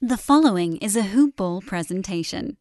[0.00, 2.56] The following is a Hoop Ball presentation.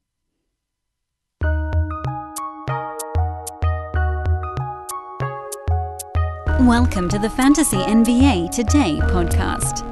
[6.61, 9.85] Welcome to the Fantasy NBA Today podcast.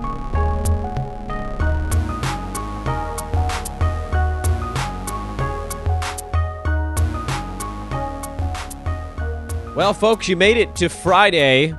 [9.76, 11.76] Well, folks, you made it to Friday,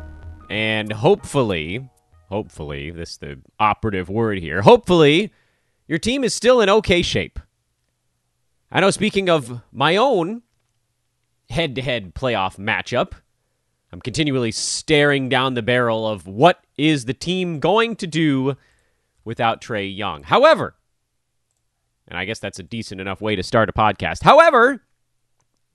[0.48, 1.90] and hopefully,
[2.28, 4.62] hopefully, this is the operative word here.
[4.62, 5.32] Hopefully,
[5.86, 7.38] your team is still in okay shape.
[8.70, 10.42] I know, speaking of my own
[11.48, 13.12] head to head playoff matchup,
[13.92, 18.56] I'm continually staring down the barrel of what is the team going to do
[19.24, 20.24] without Trae Young.
[20.24, 20.74] However,
[22.08, 24.22] and I guess that's a decent enough way to start a podcast.
[24.22, 24.82] However,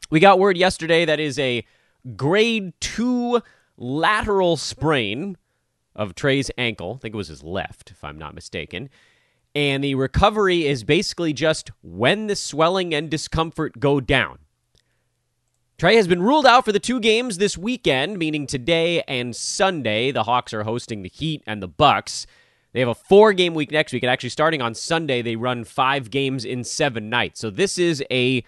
[0.09, 1.66] we got word yesterday that is a
[2.16, 3.41] grade two
[3.77, 5.38] lateral sprain
[5.96, 6.96] of Trae's ankle.
[6.96, 8.90] I think it was his left, if I'm not mistaken.
[9.54, 14.40] And the recovery is basically just when the swelling and discomfort go down.
[15.77, 20.12] Trae has been ruled out for the two games this weekend, meaning today and Sunday.
[20.12, 22.27] The Hawks are hosting the Heat and the Bucks.
[22.71, 25.63] They have a four game week next week, and actually starting on Sunday, they run
[25.63, 27.40] five games in seven nights.
[27.40, 28.43] So this is a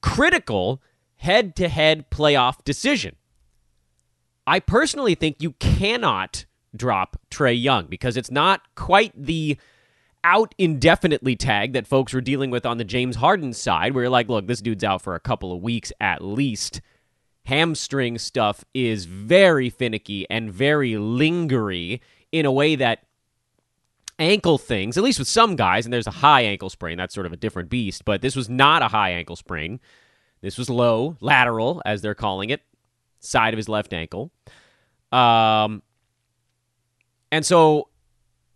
[0.00, 0.82] critical
[1.16, 3.16] head to head playoff decision.
[4.46, 6.44] I personally think you cannot
[6.76, 9.56] drop Trae Young because it's not quite the
[10.24, 14.10] out indefinitely tag that folks were dealing with on the James Harden side, where you're
[14.10, 16.80] like, look, this dude's out for a couple of weeks at least.
[17.44, 22.00] Hamstring stuff is very finicky and very lingery
[22.32, 23.04] in a way that
[24.18, 27.26] ankle things, at least with some guys, and there's a high ankle sprain, that's sort
[27.26, 29.78] of a different beast, but this was not a high ankle sprain.
[30.40, 32.62] This was low, lateral, as they're calling it,
[33.20, 34.30] side of his left ankle.
[35.12, 35.82] Um,
[37.30, 37.88] and so,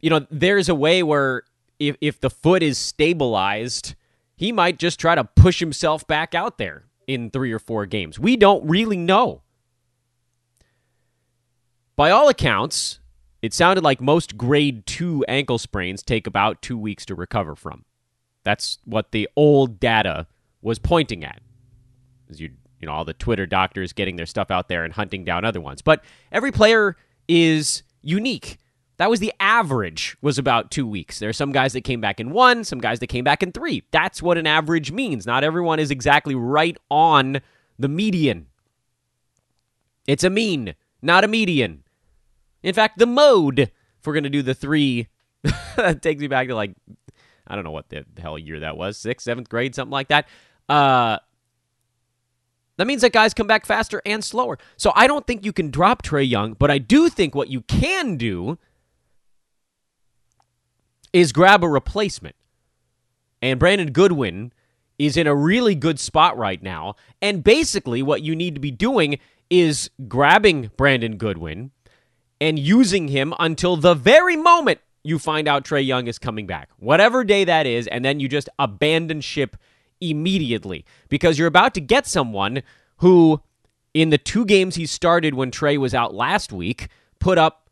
[0.00, 1.42] you know, there's a way where
[1.78, 3.94] if, if the foot is stabilized,
[4.36, 8.18] he might just try to push himself back out there in three or four games.
[8.18, 9.42] We don't really know.
[11.96, 13.00] By all accounts,
[13.42, 17.84] it sounded like most grade two ankle sprains take about two weeks to recover from.
[18.44, 20.26] That's what the old data
[20.62, 21.40] was pointing at.
[22.30, 22.50] As you
[22.80, 25.60] you know, all the Twitter doctors getting their stuff out there and hunting down other
[25.60, 25.82] ones.
[25.82, 26.96] But every player
[27.26, 28.58] is unique.
[28.98, 31.20] That was the average was about two weeks.
[31.20, 33.52] There are some guys that came back in one, some guys that came back in
[33.52, 33.84] three.
[33.92, 35.24] That's what an average means.
[35.24, 37.40] Not everyone is exactly right on
[37.78, 38.46] the median.
[40.08, 41.84] It's a mean, not a median.
[42.64, 43.70] In fact, the mode, if
[44.04, 45.06] we're going to do the three,
[45.76, 46.74] that takes me back to like,
[47.46, 50.26] I don't know what the hell year that was, sixth, seventh grade, something like that.
[50.68, 51.18] Uh,
[52.78, 54.58] that means that guys come back faster and slower.
[54.76, 57.60] So I don't think you can drop Trae Young, but I do think what you
[57.62, 58.58] can do
[61.12, 62.36] is grab a replacement.
[63.40, 64.52] And Brandon Goodwin
[64.98, 66.96] is in a really good spot right now.
[67.22, 69.18] And basically, what you need to be doing
[69.48, 71.70] is grabbing Brandon Goodwin
[72.40, 76.68] and using him until the very moment you find out Trae Young is coming back,
[76.78, 79.56] whatever day that is, and then you just abandon ship
[80.00, 82.62] immediately because you're about to get someone
[82.98, 83.40] who,
[83.94, 86.88] in the two games he started when Trae was out last week,
[87.20, 87.67] put up,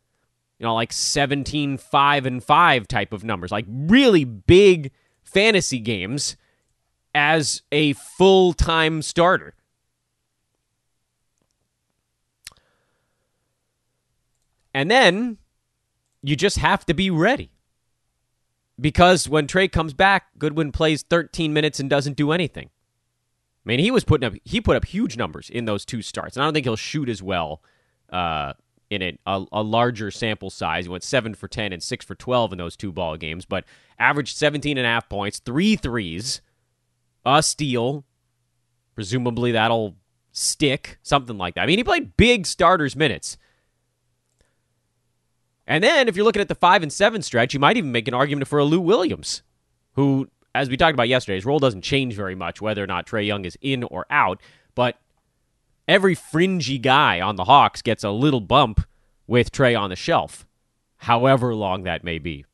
[0.59, 4.91] you know, like 17, 5, and 5 type of numbers, like really big
[5.23, 6.35] fantasy games
[7.13, 9.53] as a full time starter.
[14.73, 15.37] And then
[16.21, 17.51] you just have to be ready
[18.79, 22.69] because when Trae comes back, Goodwin plays 13 minutes and doesn't do anything.
[23.65, 26.37] I mean, he was putting up he put up huge numbers in those two starts,
[26.37, 27.61] and I don't think he'll shoot as well
[28.11, 28.53] uh,
[28.89, 30.85] in a, a, a larger sample size.
[30.85, 33.65] He went seven for 10 and six for 12 in those two ball games, but
[33.99, 36.41] averaged 17 and a half points, three threes,
[37.25, 38.05] a steal.
[38.95, 39.95] Presumably that'll
[40.31, 41.61] stick, something like that.
[41.61, 43.37] I mean, he played big starters minutes.
[45.67, 48.07] And then if you're looking at the five and seven stretch, you might even make
[48.07, 49.43] an argument for a Lou Williams,
[49.93, 53.05] who, as we talked about yesterday, his role doesn't change very much whether or not
[53.05, 54.39] Trae Young is in or out.
[54.75, 54.97] But
[55.87, 58.85] every fringy guy on the Hawks gets a little bump
[59.25, 60.45] with Trae on the shelf,
[60.97, 62.45] however long that may be.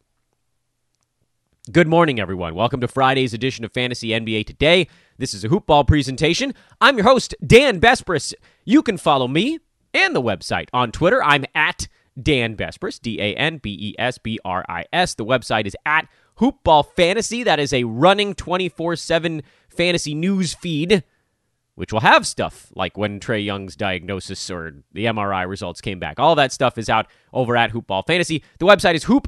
[1.72, 2.56] Good morning, everyone.
[2.56, 4.88] Welcome to Friday's edition of Fantasy NBA Today.
[5.18, 6.54] This is a hoopball presentation.
[6.82, 8.34] I'm your host, Dan Besbris.
[8.66, 9.60] You can follow me
[9.94, 11.24] and the website on Twitter.
[11.24, 11.88] I'm at
[12.22, 15.16] Dan Besbris, D A N B E S B R I S.
[15.16, 16.08] The website is at
[16.40, 17.44] Hoopball Fantasy.
[17.44, 21.04] That is a running 24 7 fantasy news feed,
[21.76, 26.20] which will have stuff like when Trae Young's diagnosis or the MRI results came back.
[26.20, 28.44] All that stuff is out over at Hoopball Fantasy.
[28.60, 29.28] The website is hoop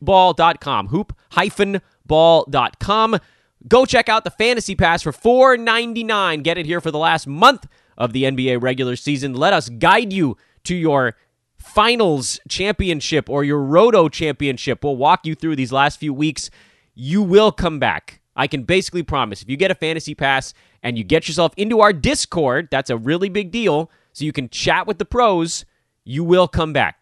[0.00, 0.88] ball.com.
[0.88, 3.18] Hoop hyphen ball.com.
[3.66, 6.42] Go check out the Fantasy Pass for $4.99.
[6.42, 7.66] Get it here for the last month
[7.96, 9.34] of the NBA regular season.
[9.34, 11.16] Let us guide you to your
[11.58, 14.84] finals championship or your roto championship.
[14.84, 16.50] We'll walk you through these last few weeks.
[16.94, 18.20] You will come back.
[18.36, 21.80] I can basically promise if you get a fantasy pass and you get yourself into
[21.80, 23.90] our Discord, that's a really big deal.
[24.12, 25.64] So you can chat with the pros,
[26.04, 26.98] you will come back.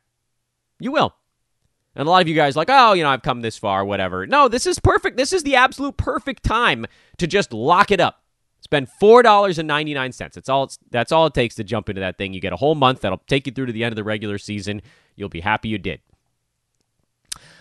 [0.79, 1.15] You will.
[1.95, 4.27] And a lot of you guys like, oh, you know, I've come this far, whatever.
[4.27, 5.17] No, this is perfect.
[5.17, 6.87] This is the absolute perfect time
[7.19, 8.23] to just lock it up.
[8.61, 10.37] Spend four dollars and ninety nine cents.
[10.37, 10.71] That's all.
[10.91, 12.33] that's all it takes to jump into that thing.
[12.33, 14.39] You get a whole month that'll take you through to the end of the regular
[14.39, 14.83] season.
[15.17, 16.01] You'll be happy you did.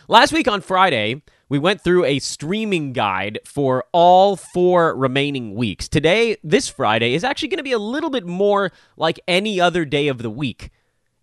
[0.08, 5.90] Last week on Friday, we went through a streaming guide for all four remaining weeks.
[5.90, 9.84] Today, this Friday, is actually going to be a little bit more like any other
[9.84, 10.70] day of the week.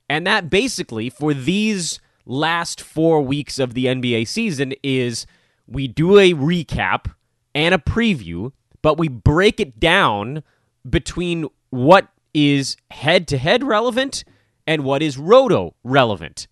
[0.06, 5.25] And that basically, for these last four weeks of the NBA season, is
[5.66, 7.10] we do a recap
[7.54, 8.52] and a preview,
[8.82, 10.42] but we break it down
[10.86, 14.24] between what is head to head relevant
[14.66, 16.48] and what is roto relevant.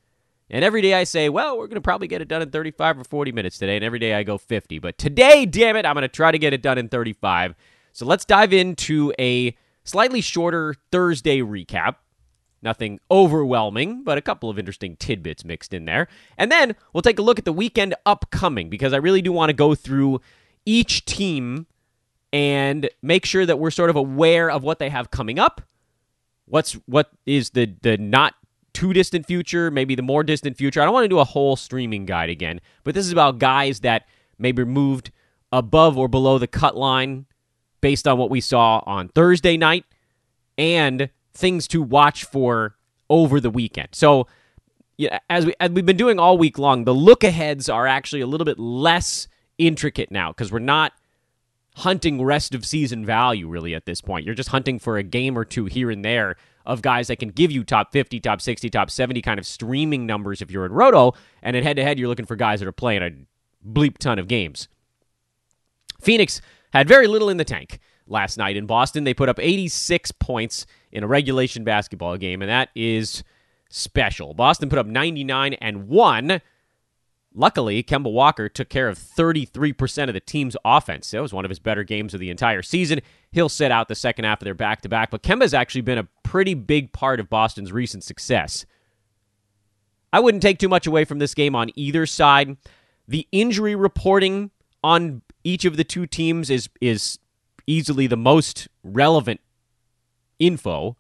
[0.49, 3.01] And every day I say, well, we're going to probably get it done in 35
[3.01, 3.77] or 40 minutes today.
[3.77, 4.79] And every day I go 50.
[4.79, 7.55] But today, damn it, I'm going to try to get it done in 35.
[7.93, 11.97] So let's dive into a slightly shorter Thursday recap.
[12.63, 16.09] Nothing overwhelming, but a couple of interesting tidbits mixed in there.
[16.39, 19.51] And then we'll take a look at the weekend upcoming because I really do want
[19.51, 20.21] to go through
[20.65, 21.67] each team
[22.33, 25.63] and make sure that we're sort of aware of what they have coming up.
[26.47, 28.35] What's what is the the not
[28.77, 30.83] too distant future, maybe the more distant future.
[30.83, 33.81] I don't want to do a whole streaming guide again, but this is about guys
[33.81, 34.07] that
[34.39, 35.11] maybe moved
[35.51, 37.25] above or below the cut line
[37.81, 39.87] based on what we saw on Thursday night
[40.59, 42.77] and things to watch for
[43.09, 43.89] over the weekend.
[43.93, 44.27] So,
[44.99, 48.21] yeah, as we as we've been doing all week long, the look aheads are actually
[48.21, 49.27] a little bit less
[49.57, 50.93] intricate now because we're not
[51.77, 54.27] hunting rest of season value really at this point.
[54.27, 56.37] You're just hunting for a game or two here and there
[56.67, 60.05] of guys that can give you top 50, top 60, top 70 kind of streaming
[60.05, 62.69] numbers if you're in Roto, and at head to head you're looking for guys that
[62.69, 63.11] are playing a
[63.69, 64.69] bleep ton of games.
[66.01, 66.41] Phoenix
[66.73, 69.05] had very little in the tank last night in Boston.
[69.05, 73.23] They put up 86 points in a regulation basketball game, and that is
[73.71, 74.35] special.
[74.35, 76.41] Boston put up 99 and 1.
[77.39, 81.11] Luckily, Kemba Walker took care of 33% of the team's offense.
[81.11, 83.01] That was one of his better games of the entire season.
[83.31, 85.99] He'll sit out the second half of their back to back, but Kemba's actually been
[85.99, 88.65] a pretty big part of Boston's recent success.
[90.15, 92.57] I wouldn't take too much away from this game on either side.
[93.07, 94.51] The injury reporting
[94.83, 97.19] on each of the two teams is is
[97.67, 99.41] easily the most relevant
[100.39, 100.97] info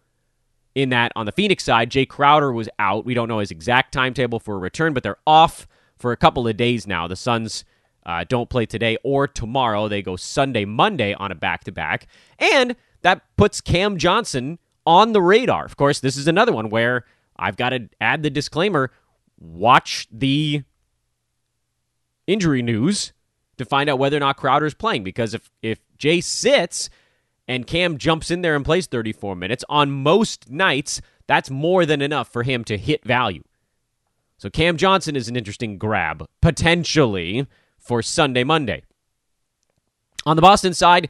[0.74, 3.06] in that on the Phoenix side, Jae Crowder was out.
[3.06, 6.46] We don't know his exact timetable for a return, but they're off for a couple
[6.46, 7.06] of days now.
[7.06, 7.64] The Suns
[8.04, 9.88] uh, don't play today or tomorrow.
[9.88, 12.06] They go Sunday, Monday on a back to back.
[12.38, 15.64] And that puts Cam Johnson on the radar.
[15.64, 17.04] Of course, this is another one where
[17.36, 18.90] I've got to add the disclaimer
[19.38, 20.62] watch the
[22.26, 23.12] injury news
[23.58, 25.04] to find out whether or not Crowder's playing.
[25.04, 26.88] Because if, if Jae sits
[27.48, 32.02] and Cam jumps in there and plays 34 minutes, on most nights, that's more than
[32.02, 33.42] enough for him to hit value.
[34.38, 37.46] So Cam Johnson is an interesting grab, potentially,
[37.78, 38.82] for Sunday, Monday.
[40.26, 41.08] On the Boston side,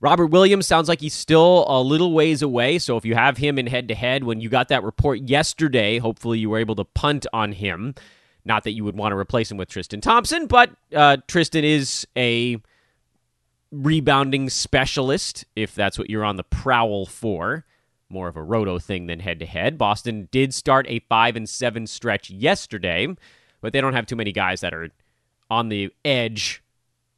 [0.00, 2.78] Robert Williams sounds like he's still a little ways away.
[2.78, 5.98] So if you have him in head to head, when you got that report yesterday,
[5.98, 7.94] hopefully you were able to punt on him.
[8.44, 12.06] Not that you would want to replace him with Tristan Thompson, but uh, Tristan is
[12.16, 12.58] a
[13.72, 17.64] rebounding specialist, if that's what you're on the prowl for.
[18.08, 19.78] More of a roto thing than head to head.
[19.78, 23.08] Boston did start a five and seven stretch yesterday,
[23.60, 24.90] but they don't have too many guys that are
[25.50, 26.62] on the edge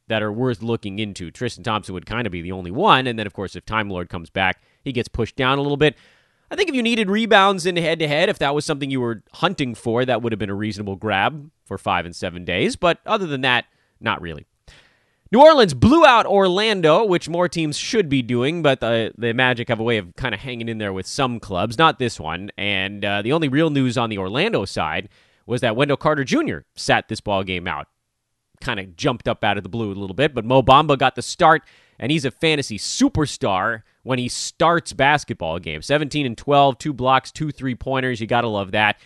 [0.07, 1.29] that are worth looking into.
[1.29, 3.89] Tristan Thompson would kind of be the only one, and then of course if Time
[3.89, 5.95] Lord comes back, he gets pushed down a little bit.
[6.51, 9.01] I think if you needed rebounds in head to head, if that was something you
[9.01, 12.75] were hunting for, that would have been a reasonable grab for five and seven days.
[12.75, 13.65] But other than that,
[14.01, 14.47] not really.
[15.31, 19.69] New Orleans blew out Orlando, which more teams should be doing, but the, the Magic
[19.69, 22.49] have a way of kind of hanging in there with some clubs, not this one.
[22.57, 25.07] And uh, the only real news on the Orlando side
[25.45, 26.59] was that Wendell Carter Jr.
[26.75, 27.87] sat this ball game out.
[28.59, 31.15] Kind of jumped up out of the blue a little bit, but Mo Bamba got
[31.15, 31.61] the start,
[31.99, 35.85] and he's a fantasy superstar when he starts basketball games.
[35.85, 38.19] 17 and 12, two blocks, two three pointers.
[38.19, 38.97] You got to love that.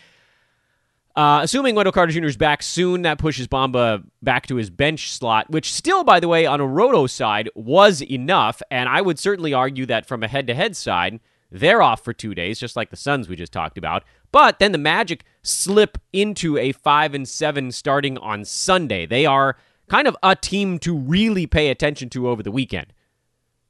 [1.16, 2.26] Uh, assuming Wendell Carter Jr.
[2.26, 6.28] is back soon, that pushes Bamba back to his bench slot, which still, by the
[6.28, 8.64] way, on a roto side was enough.
[8.72, 11.20] And I would certainly argue that from a head to head side,
[11.52, 14.04] they're off for two days, just like the Suns we just talked about.
[14.32, 19.06] But then the Magic slip into a five and seven starting on Sunday.
[19.06, 19.56] They are
[19.88, 22.92] kind of a team to really pay attention to over the weekend.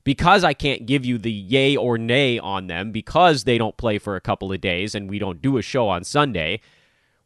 [0.05, 3.97] Because I can't give you the yay or nay on them, because they don't play
[3.97, 6.62] for a couple of days and we don't do a show on Sunday,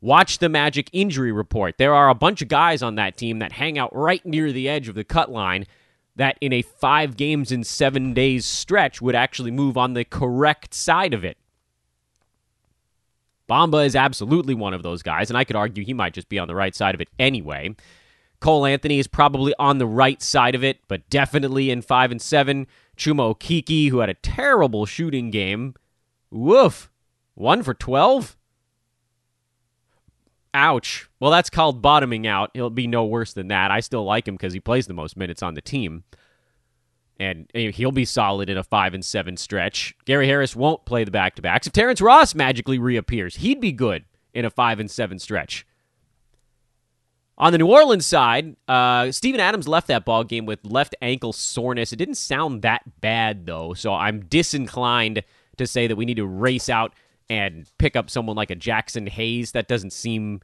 [0.02, 1.78] watch the Magic injury report.
[1.78, 4.70] There are a bunch of guys on that team that hang out right near the
[4.70, 5.66] edge of the cut line
[6.16, 10.74] that in a five games in seven days stretch would actually move on the correct
[10.74, 11.38] side of it.
[13.48, 16.40] Bamba is absolutely one of those guys, and I could argue he might just be
[16.40, 17.76] on the right side of it anyway.
[18.40, 22.22] Cole Anthony is probably on the right side of it, but definitely in five and
[22.22, 22.68] seven.
[22.98, 25.76] Chuma Okeke, who had a terrible shooting game.
[26.30, 26.92] Woof.
[27.36, 28.36] One for 12?
[30.58, 31.08] Ouch.
[31.20, 32.50] Well, that's called bottoming out.
[32.56, 33.70] He'll be no worse than that.
[33.70, 36.04] I still like him because he plays the most minutes on the team
[37.20, 39.96] and he'll be solid in a five and seven stretch.
[40.06, 41.68] Gary Harris won't play the back to backs.
[41.68, 45.66] If Terrence Ross magically reappears, he'd be good in a five and seven stretch.
[47.38, 51.34] On the New Orleans side, uh, Steven Adams left that ball game with left ankle
[51.34, 51.94] soreness.
[51.94, 55.22] It didn't sound that bad though, so I'm disinclined
[55.58, 56.94] to say that we need to race out
[57.30, 59.52] and pick up someone like a Jaxson Hayes.
[59.52, 60.42] That doesn't seem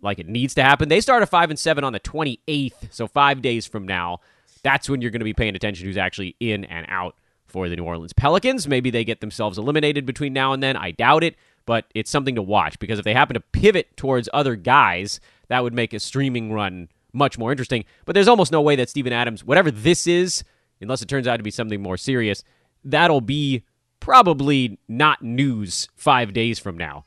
[0.00, 0.88] like it needs to happen.
[0.88, 4.20] They start a five and seven on the 28th, so five days from now
[4.62, 7.16] that's when you're going to be paying attention who's actually in and out
[7.46, 8.66] for the New Orleans Pelicans.
[8.66, 10.76] Maybe they get themselves eliminated between now and then.
[10.76, 14.28] I doubt it, but it's something to watch because if they happen to pivot towards
[14.32, 17.84] other guys, that would make a streaming run much more interesting.
[18.06, 20.44] But there's almost no way that Steven Adams, whatever this is,
[20.80, 22.42] unless it turns out to be something more serious,
[22.84, 23.64] that'll be
[24.02, 27.04] probably not news five days from now.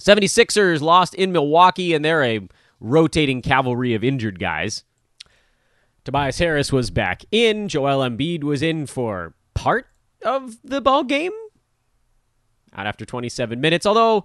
[0.00, 2.48] 76ers lost in Milwaukee, and they're a
[2.80, 4.84] rotating cavalry of injured guys.
[6.02, 7.68] Tobias Harris was back in.
[7.68, 9.86] Joel Embiid was in for part
[10.24, 11.32] of the ball game.
[12.74, 14.24] Out after 27 minutes, although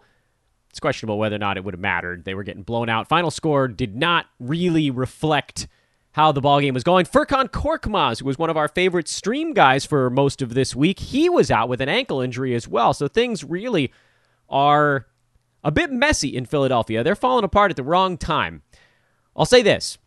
[0.70, 2.24] it's questionable whether or not it would have mattered.
[2.24, 3.10] They were getting blown out.
[3.10, 5.68] Final score did not really reflect
[6.14, 7.06] how the ball game was going.
[7.06, 11.00] Furkan Korkmaz, who was one of our favorite stream guys for most of this week,
[11.00, 12.94] he was out with an ankle injury as well.
[12.94, 13.92] So things really
[14.50, 15.08] are
[15.64, 17.04] a bit messy in Philadelphia.
[17.04, 18.62] They're falling apart at the wrong time.
[19.36, 19.98] I'll say this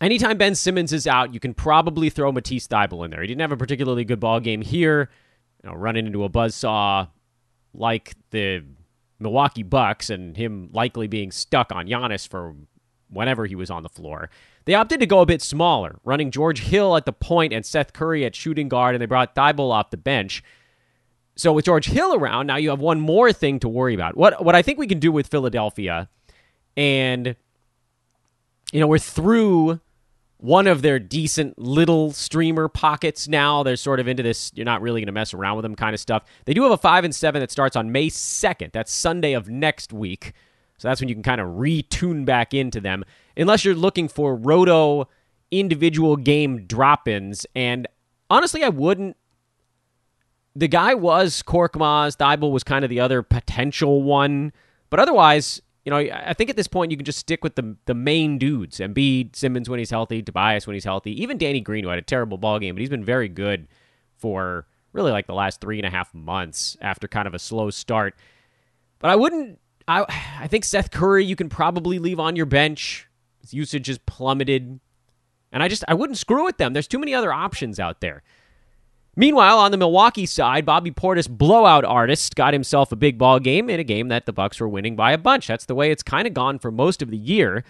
[0.00, 3.20] anytime Ben Simmons is out, you can probably throw Matisse Thybulle in there.
[3.20, 5.10] He didn't have a particularly good ball game here,
[5.62, 7.08] you know, running into a buzzsaw
[7.74, 8.64] like the
[9.18, 12.54] Milwaukee Bucks and him likely being stuck on Giannis for
[13.10, 14.30] whenever he was on the floor.
[14.64, 17.92] They opted to go a bit smaller, running George Hill at the point and Seth
[17.92, 20.42] Curry at shooting guard, and they brought Thybulle off the bench.
[21.36, 24.16] So with George Hill around, now you have one more thing to worry about.
[24.16, 26.08] What what I think we can do with Philadelphia,
[26.76, 27.36] and
[28.72, 29.80] you know, we're through
[30.38, 33.62] one of their decent little streamer pockets now.
[33.62, 36.00] They're sort of into this, you're not really to mess around with them kind of
[36.00, 36.24] stuff.
[36.44, 38.72] They do have a 5 and 7 that starts on May 2nd.
[38.72, 40.32] That's Sunday of next week.
[40.78, 43.04] So that's when you can kind of retune back into them,
[43.36, 45.08] unless you're looking for roto
[45.50, 47.46] individual game drop ins.
[47.54, 47.86] And
[48.30, 49.16] honestly, I wouldn't.
[50.54, 52.16] The guy was Korkmaz.
[52.16, 54.52] Thybulle was kind of the other potential one.
[54.90, 57.76] But otherwise, you know, I think at this point you can just stick with the
[57.86, 61.84] the main dudes: Embiid, Simmons when he's healthy, Tobias when he's healthy, even Danny Green
[61.84, 63.68] who had a terrible ball game, but he's been very good
[64.16, 67.70] for really like the last three and a half months after kind of a slow
[67.70, 68.14] start.
[68.98, 69.58] But I wouldn't.
[69.88, 70.04] I
[70.40, 73.08] I think Seth Curry you can probably leave on your bench.
[73.40, 74.78] His usage has plummeted,
[75.50, 76.74] and I just I wouldn't screw with them.
[76.74, 78.22] There's too many other options out there.
[79.16, 83.68] Meanwhile, on the Milwaukee side, Bobby Portis, blowout artist, got himself a big ball game
[83.68, 85.48] in a game that the Bucks were winning by a bunch.
[85.48, 87.64] That's the way it's kind of gone for most of the year.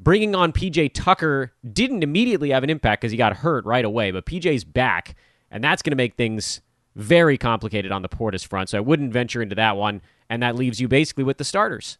[0.00, 4.10] Bringing on PJ Tucker didn't immediately have an impact because he got hurt right away,
[4.10, 5.14] but PJ's back,
[5.50, 6.60] and that's going to make things
[6.96, 8.70] very complicated on the Portis front.
[8.70, 10.00] So I wouldn't venture into that one,
[10.30, 11.98] and that leaves you basically with the starters.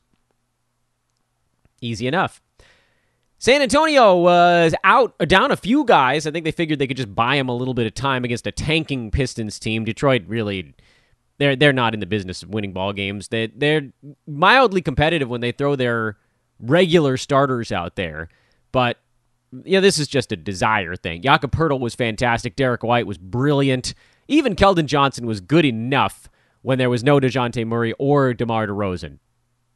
[1.82, 2.40] Easy enough.
[3.38, 6.26] San Antonio was out down a few guys.
[6.26, 8.46] I think they figured they could just buy him a little bit of time against
[8.46, 9.84] a tanking Pistons team.
[9.84, 10.74] Detroit really
[11.38, 13.28] they're they're not in the business of winning ball games.
[13.28, 13.90] They they're
[14.26, 16.18] mildly competitive when they throw their
[16.60, 18.28] regular starters out there,
[18.72, 18.98] but
[19.64, 21.22] you know, this is just a desire thing.
[21.22, 22.54] Jakob Poeltl was fantastic.
[22.54, 23.94] Derrick White was brilliant.
[24.28, 26.28] Even Keldon Johnson was good enough
[26.62, 29.18] when there was no DeJounte Murray or DeMar DeRozan.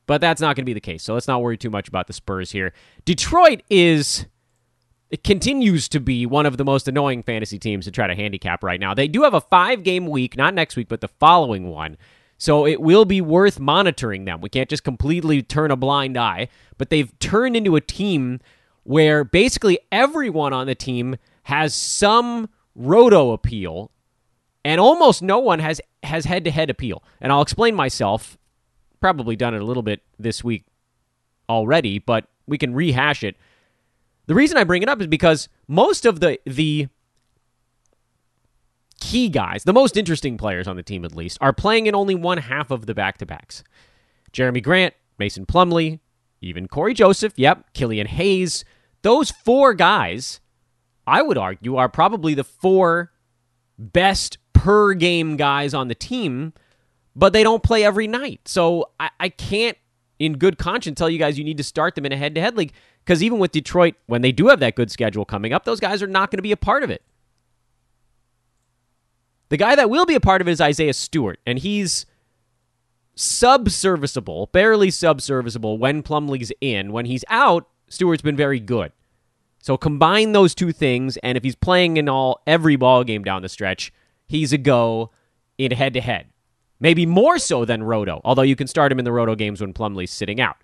[0.07, 1.03] But that's not going to be the case.
[1.03, 2.75] So let's not worry too much about the Spurs here.
[3.05, 4.27] Detroit is
[5.11, 8.65] it continues to be one of the most annoying fantasy teams to try to handicap
[8.65, 8.95] right now.
[8.95, 11.97] They do have a 5-game week, not next week, but the following one.
[12.37, 14.41] So it will be worth monitoring them.
[14.41, 16.49] We can't just completely turn a blind eye,
[16.79, 18.41] but they've turned into a team
[18.83, 23.93] where basically everyone on the team has some roto appeal
[24.65, 27.03] and almost no one has has head-to-head appeal.
[27.21, 28.37] And I'll explain myself
[29.01, 30.65] probably done it a little bit this week
[31.49, 33.37] already, but we can rehash it.
[34.27, 36.89] The reason I bring it up is because most of the the
[39.01, 42.15] key guys, the most interesting players on the team at least, are playing in only
[42.15, 43.63] one half of the back to backs.
[44.33, 46.01] Jerami Grant, Mason Plumlee,
[46.41, 48.65] even Cory Joseph, yep, Killian Hayes.
[49.03, 50.41] Those four guys,
[51.07, 53.13] I would argue, are probably the four
[53.79, 56.55] best per game guys on the team,
[57.15, 58.41] but they don't play every night.
[58.47, 59.77] So I, I can't,
[60.19, 62.41] in good conscience, tell you guys you need to start them in a head to
[62.41, 62.73] head league
[63.05, 66.03] because even with Detroit, when they do have that good schedule coming up, those guys
[66.03, 67.03] are not going to be a part of it.
[69.51, 72.07] The guy that will be a part of it is Isaiah Stewart, and he's
[73.17, 76.93] subserviceable, barely subserviceable when Plumlee's in.
[76.93, 78.93] When he's out, Stewart's been very good.
[79.61, 83.43] So combine those two things, and if he's playing in all every ball game down
[83.43, 83.93] the stretch,
[84.27, 85.11] he's a go
[85.59, 86.27] in head to head.
[86.81, 89.73] Maybe more so than Roto, although you can start him in the Roto games when
[89.73, 90.57] Plumlee's sitting out.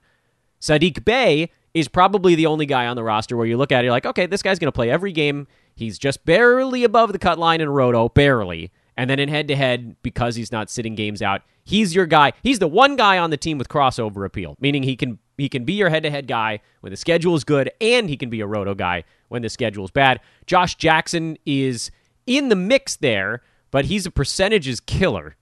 [0.60, 3.84] Saddiq Bey is probably the only guy on the roster where you look at it,
[3.84, 5.46] you're like, okay, this guy's going to play every game.
[5.74, 8.70] He's just barely above the cut line in Roto, barely.
[8.96, 12.32] And then in head to head, because he's not sitting games out, he's your guy.
[12.42, 15.64] He's the one guy on the team with crossover appeal, meaning he can he can
[15.64, 18.42] be your head to head guy when the schedule is good, and he can be
[18.42, 20.20] a roto guy when the schedule is bad.
[20.44, 21.90] Josh Jackson is
[22.26, 25.36] in the mix there, but he's a percentages killer,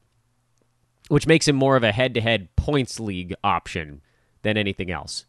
[1.09, 4.03] which makes him more of a head to head points league option
[4.43, 5.27] than anything else.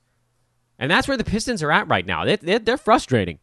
[0.78, 2.26] And that's where the Pistons are at right now.
[2.26, 3.40] They, they're frustrating.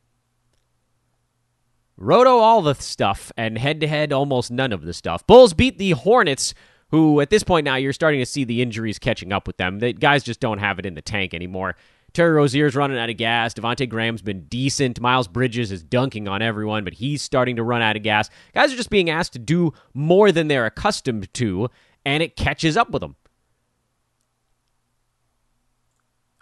[1.98, 5.26] Roto all the stuff and head to head almost none of the stuff.
[5.26, 6.54] Bulls beat the Hornets,
[6.90, 9.78] who at this point now you're starting to see the injuries catching up with them.
[9.78, 11.76] The guys just don't have it in the tank anymore.
[12.16, 13.52] Terry Rozier's running out of gas.
[13.52, 15.02] Devonte Graham's been decent.
[15.02, 18.30] Miles Bridges is dunking on everyone, but he's starting to run out of gas.
[18.54, 21.68] Guys are just being asked to do more than they're accustomed to,
[22.06, 23.16] and it catches up with them.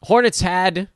[0.04, 0.90] Hornets had,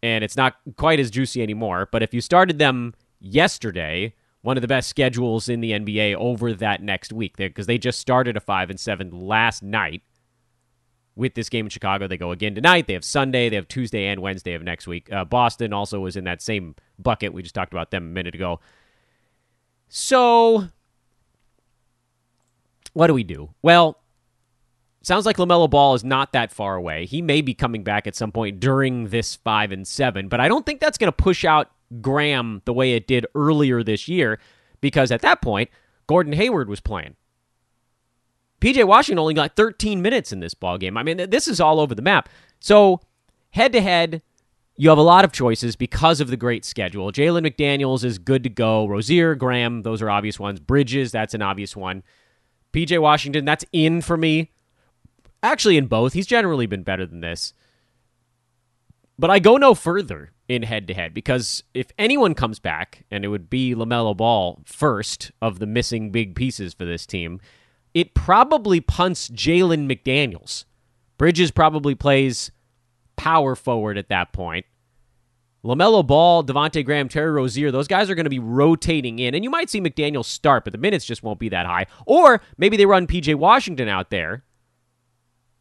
[0.00, 4.60] and it's not quite as juicy anymore, but if you started them yesterday, one of
[4.60, 8.40] the best schedules in the NBA over that next week because they just started a
[8.40, 10.04] 5 and 7 last night
[11.16, 12.06] with this game in Chicago.
[12.06, 12.86] They go again tonight.
[12.86, 15.12] They have Sunday, they have Tuesday and Wednesday of next week.
[15.12, 17.32] Uh, Boston also was in that same bucket.
[17.32, 18.60] We just talked about them a minute ago.
[19.88, 20.68] So,
[22.92, 23.50] what do we do?
[23.62, 23.98] Well,
[25.02, 27.06] sounds like LaMelo Ball is not that far away.
[27.06, 30.48] He may be coming back at some point during this 5 and 7, but I
[30.48, 34.40] don't think that's going to push out Graham the way it did earlier this year
[34.80, 35.70] because at that point,
[36.06, 37.16] Gordon Hayward was playing.
[38.64, 40.96] PJ Washington only got 13 minutes in this ball game.
[40.96, 42.30] I mean, this is all over the map.
[42.60, 43.00] So,
[43.50, 44.22] head to head,
[44.78, 47.12] you have a lot of choices because of the great schedule.
[47.12, 48.86] Jalen McDaniels is good to go.
[48.86, 50.60] Rozier, Graham, those are obvious ones.
[50.60, 52.02] Bridges, that's an obvious one.
[52.72, 54.50] PJ Washington, that's in for me.
[55.42, 56.14] Actually, in both.
[56.14, 57.52] He's generally been better than this.
[59.18, 63.26] But I go no further in head to head because if anyone comes back, and
[63.26, 67.42] it would be LaMelo Ball first of the missing big pieces for this team,
[67.94, 70.64] it probably punts Jalen McDaniels.
[71.16, 72.50] Bridges probably plays
[73.16, 74.66] power forward at that point.
[75.64, 79.34] LaMelo Ball, Devonte Graham, Terry Rozier, those guys are going to be rotating in.
[79.34, 81.86] And you might see McDaniels start, but the minutes just won't be that high.
[82.04, 84.44] Or maybe they run PJ Washington out there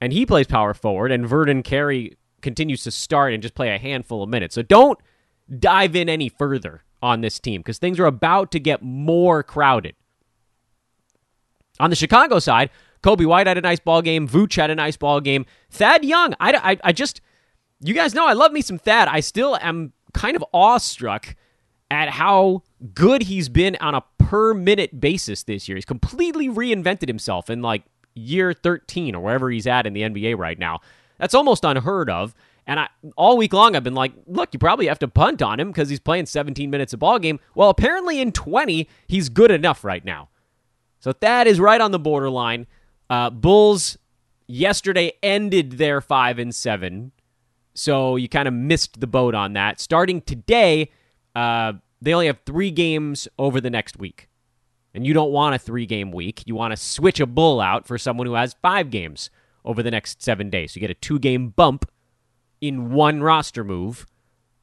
[0.02, 3.78] and he plays power forward, and Vernon Carey continues to start and just play a
[3.78, 4.56] handful of minutes.
[4.56, 5.00] So don't
[5.60, 9.96] dive in any further on this team because things are about to get more crowded.
[11.80, 12.70] On the Chicago side,
[13.02, 14.28] Coby White had a nice ball game.
[14.28, 15.46] Vooch had a nice ball game.
[15.70, 17.22] Thad Young, I, I, I just,
[17.82, 19.08] you guys know I love me some Thad.
[19.08, 21.36] I still am kind of awestruck
[21.92, 25.76] at how good he's been on a per minute basis this year.
[25.76, 27.84] He's completely reinvented himself in like
[28.16, 30.80] year 13 or wherever he's at in the NBA right now.
[31.18, 32.34] That's almost unheard of.
[32.66, 35.60] And I, all week long, I've been like, look, you probably have to punt on
[35.60, 37.40] him because he's playing 17 minutes a ball game.
[37.56, 40.30] Well, apparently in 20, he's good enough right now.
[41.04, 42.66] So that is right on the borderline.
[43.10, 43.98] Uh, Bulls
[44.48, 47.12] yesterday ended their five and seven,
[47.74, 49.82] so you kind of missed the boat on that.
[49.82, 50.92] Starting today,
[51.36, 54.30] uh, they only have three games over the next week,
[54.94, 56.44] and you don't want a three-game week.
[56.46, 59.30] You want to switch a Bull out for someone who has five games
[59.66, 60.72] over the next seven days.
[60.72, 61.92] So you get a two game bump
[62.62, 64.06] in one roster move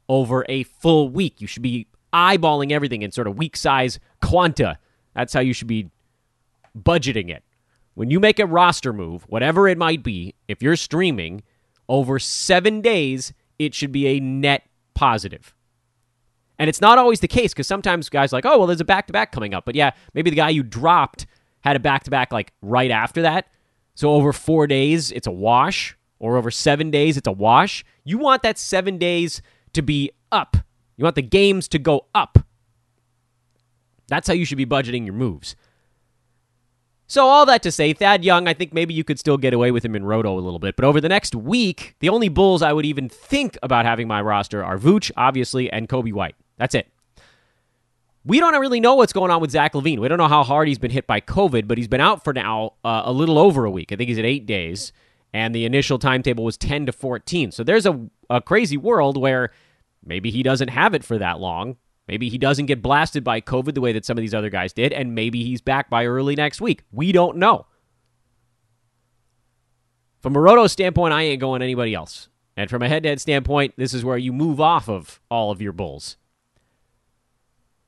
[0.09, 1.43] over a full week.
[1.43, 4.79] You should be eyeballing everything in sort of week size quanta.
[5.15, 5.91] That's how you should be
[6.79, 7.45] budgeting it.
[7.95, 11.43] When you make a roster move, whatever it might be, if you're streaming
[11.89, 14.63] over seven days, it should be a net
[14.95, 15.55] positive.
[16.59, 19.07] And it's not always the case because sometimes guys like, oh, well, there's a back
[19.07, 19.65] to back coming up.
[19.65, 21.27] But yeah, maybe the guy you dropped
[21.63, 23.49] had a back to back like right after that.
[23.95, 27.85] So over four days, it's a wash, or over seven days, it's a wash.
[28.05, 30.57] You want that seven days to be up.
[30.97, 32.39] You want the games to go up.
[34.09, 35.57] That's how you should be budgeting your moves.
[37.11, 39.73] So, all that to say, Thad Young, I think maybe you could still get away
[39.73, 40.77] with him in Roto a little bit.
[40.77, 44.23] But over the next week, the only Bulls I would even think about having my
[44.23, 46.37] roster are Vooch, obviously, and Coby White.
[46.57, 46.87] That's it.
[48.25, 49.99] We don't really know what's going on with Zach LaVine.
[49.99, 52.33] We don't know how hard he's been hit by COVID, but he's been out for
[52.33, 53.91] now uh, a little over a week.
[53.91, 54.93] I think he's at eight days,
[55.33, 57.51] and the initial timetable was 10 to 14.
[57.51, 59.51] So there's a, a crazy world where
[60.05, 61.77] maybe he doesn't have it for that long.
[62.11, 64.73] Maybe he doesn't get blasted by COVID the way that some of these other guys
[64.73, 66.83] did, and maybe he's back by early next week.
[66.91, 67.67] We don't know.
[70.19, 72.29] From a roto standpoint, I ain't going anybody else.
[72.57, 75.53] And from a head to head standpoint, this is where you move off of all
[75.53, 76.17] of your Bulls.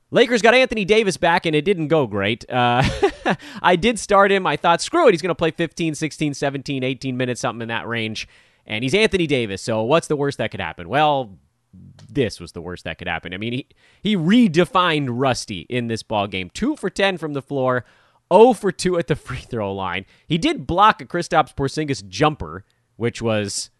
[0.09, 2.49] Lakers got Anthony Davis back, and it didn't go great.
[2.49, 2.81] Uh,
[3.61, 4.47] I did start him.
[4.47, 7.67] I thought, screw it, he's going to play 15, 16, 17, 18 minutes, something in
[7.67, 8.29] that range.
[8.65, 10.87] And he's Anthony Davis, so what's the worst that could happen?
[10.87, 11.37] Well,
[12.09, 13.33] this was the worst that could happen.
[13.33, 13.67] I mean, he,
[14.01, 16.49] he redefined Rusty in this ball game.
[16.53, 17.85] Two for 10 from the floor,
[18.31, 20.05] 0 for 2 at the free throw line.
[20.27, 23.71] He did block a Kristaps Porzingis jumper, which was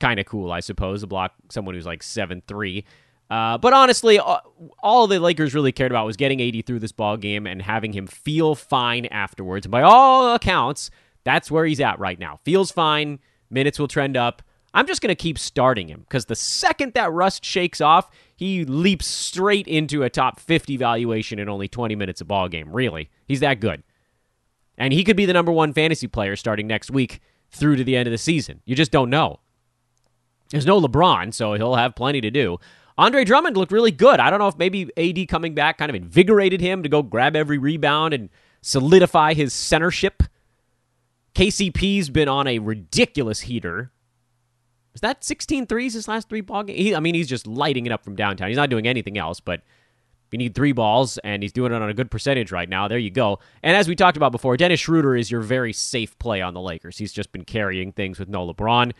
[0.00, 2.84] kind of cool, I suppose, to block someone who's like seven three.
[3.28, 7.16] Uh, but honestly, all the Lakers really cared about was getting AD through this ball
[7.16, 9.66] game and having him feel fine afterwards.
[9.66, 10.90] And by all accounts,
[11.24, 12.38] that's where he's at right now.
[12.44, 13.18] Feels fine.
[13.50, 14.42] Minutes will trend up.
[14.76, 18.66] I'm just going to keep starting him because the second that rust shakes off, he
[18.66, 22.70] leaps straight into a top 50 valuation in only 20 minutes of ball game.
[22.70, 23.82] Really, he's that good,
[24.76, 27.96] and he could be the number one fantasy player starting next week through to the
[27.96, 28.60] end of the season.
[28.66, 29.40] You just don't know.
[30.50, 32.58] There's no LeBron, so he'll have plenty to do.
[32.98, 34.20] Andre Drummond looked really good.
[34.20, 37.34] I don't know if maybe AD coming back kind of invigorated him to go grab
[37.34, 38.28] every rebound and
[38.60, 40.26] solidify his centership.
[41.34, 43.90] KCP's been on a ridiculous heater
[44.96, 46.64] is that 16 threes his last three ball?
[46.66, 48.48] He, I mean, he's just lighting it up from downtown.
[48.48, 49.60] He's not doing anything else, but
[50.32, 52.88] you need three balls, and he's doing it on a good percentage right now.
[52.88, 53.38] There you go.
[53.62, 56.62] And as we talked about before, Dennis Schroeder is your very safe play on the
[56.62, 56.96] Lakers.
[56.96, 58.92] He's just been carrying things with no LeBron.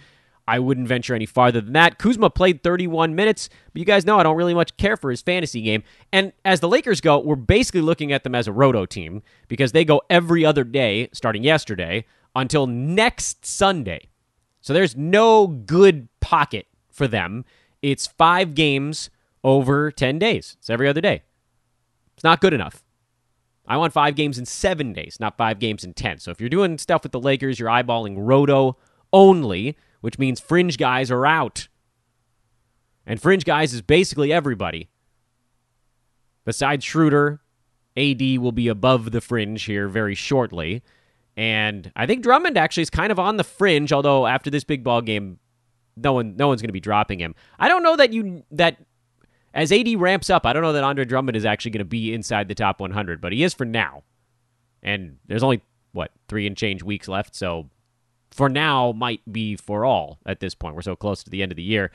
[0.46, 1.98] I wouldn't venture any farther than that.
[1.98, 5.22] Kuzma played 31 minutes, but you guys know I don't really much care for his
[5.22, 5.82] fantasy game.
[6.12, 9.72] And as the Lakers go, we're basically looking at them as a roto team because
[9.72, 12.04] they go every other day, starting yesterday,
[12.34, 14.08] until next Sunday.
[14.66, 17.44] So there's no good pocket for them.
[17.82, 19.10] It's five games
[19.44, 20.56] over 10 days.
[20.58, 21.22] It's every other day.
[22.16, 22.82] It's not good enough.
[23.68, 26.18] I want five games in seven days, not five games in 10.
[26.18, 28.76] So if you're doing stuff with the Lakers, you're eyeballing roto
[29.12, 31.68] only, which means fringe guys are out.
[33.06, 34.88] And fringe guys is basically everybody.
[36.44, 37.40] Besides Schroeder,
[37.96, 40.82] AD will be above the fringe here very shortly.
[41.36, 44.82] And I think Drummond actually is kind of on the fringe, although after this big
[44.82, 45.38] ball game,
[45.96, 47.34] no one no one's going to be dropping him.
[47.58, 48.78] I don't know that you that
[49.52, 52.12] as AD ramps up, I don't know that Andre Drummond is actually going to be
[52.12, 54.02] inside the top 100, but he is for now.
[54.82, 57.68] And there's only what three and change weeks left, so
[58.30, 60.74] for now might be for all at this point.
[60.74, 61.90] We're so close to the end of the year.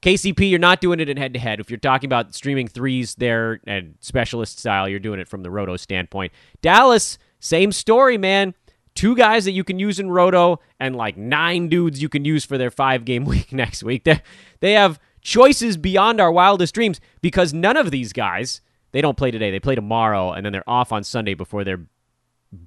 [0.00, 1.60] KCP, you're not doing it in head to head.
[1.60, 5.50] If you're talking about streaming threes there and specialist style, you're doing it from the
[5.50, 6.32] Roto standpoint.
[6.60, 8.54] Dallas, same story, man
[8.94, 12.44] two guys that you can use in Roto and like nine dudes you can use
[12.44, 14.04] for their five game week next week.
[14.04, 14.22] They
[14.60, 18.60] they have choices beyond our wildest dreams because none of these guys
[18.92, 19.50] they don't play today.
[19.50, 21.86] They play tomorrow and then they're off on Sunday before their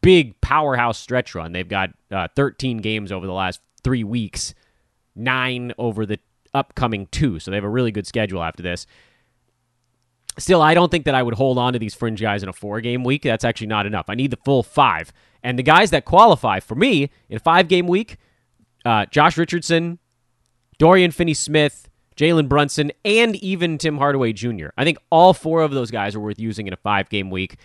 [0.02, 1.52] big powerhouse stretch run.
[1.52, 4.56] They've got uh, 13 games over the last three weeks,
[5.16, 6.20] nine over the
[6.54, 7.40] upcoming two.
[7.40, 8.88] So they have a really good schedule after this.
[10.38, 12.54] Still, I don't think that I would hold on to these fringe guys in a
[12.54, 13.24] four game week.
[13.24, 14.06] That's actually not enough.
[14.10, 15.13] I need the full five.
[15.43, 18.17] And the guys that qualify for me in a five game week
[18.86, 20.00] uh, Josh Richardson,
[20.78, 24.67] Dorian Finney Smith, Jalen Brunson, and even Tim Hardaway Jr.
[24.78, 27.58] I think all four of those guys are worth using in a five game week.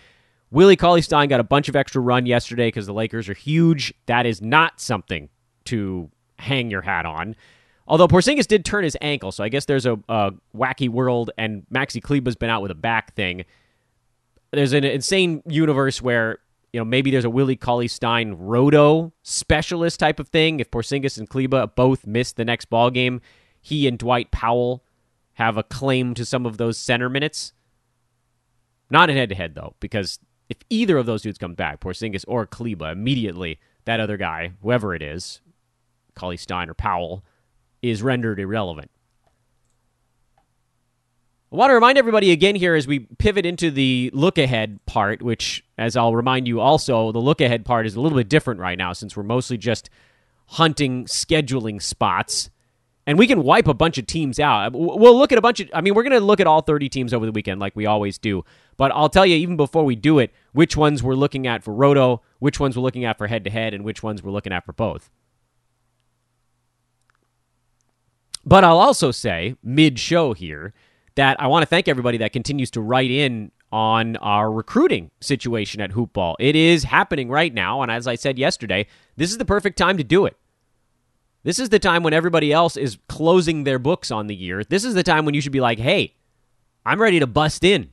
[0.49, 3.93] Willie Cauley Stein got a bunch of extra run yesterday because the Lakers are huge.
[4.07, 5.29] That is not something
[5.65, 7.35] to hang your hat on.
[7.91, 11.65] Although Porzingis did turn his ankle, so I guess there's a, a wacky world, and
[11.69, 13.43] Maxi Kleber's been out with a back thing.
[14.51, 16.37] There's an insane universe where
[16.71, 20.61] you know maybe there's a Willie Cauley Stein roto specialist type of thing.
[20.61, 23.19] If Porzingis and Kleber both miss the next ball game,
[23.59, 24.85] he and Dwight Powell
[25.33, 27.51] have a claim to some of those center minutes.
[28.89, 32.23] Not in head to head though, because if either of those dudes come back, Porzingis
[32.25, 35.41] or Kleber, immediately that other guy, whoever it is,
[36.15, 37.25] Cauley Stein or Powell,
[37.81, 38.91] is rendered irrelevant.
[41.53, 45.21] I want to remind everybody again here as we pivot into the look ahead part,
[45.21, 48.61] which, as I'll remind you also, the look ahead part is a little bit different
[48.61, 49.89] right now since we're mostly just
[50.47, 52.49] hunting scheduling spots.
[53.07, 54.67] and we can wipe a bunch of teams out.
[54.67, 56.61] Uh, we'll look at a bunch of, I mean, we're going to look at all
[56.61, 58.45] 30 teams over the weekend like we always do.
[58.77, 61.73] But I'll tell you, even before we do it, which ones we're looking at for
[61.73, 64.53] Roto, which ones we're looking at for head to head, and which ones we're looking
[64.53, 65.09] at for both.
[68.45, 70.73] But I'll also say, mid show here,
[71.15, 75.81] that I want to thank everybody that continues to write in on our recruiting situation
[75.81, 76.35] at Hoopball.
[76.39, 77.81] It is happening right now.
[77.81, 80.35] And as I said yesterday, this is the perfect time to do it.
[81.43, 84.63] This is the time when everybody else is closing their books on the year.
[84.63, 86.15] This is the time when you should be like, hey,
[86.85, 87.89] I'm ready to bust in.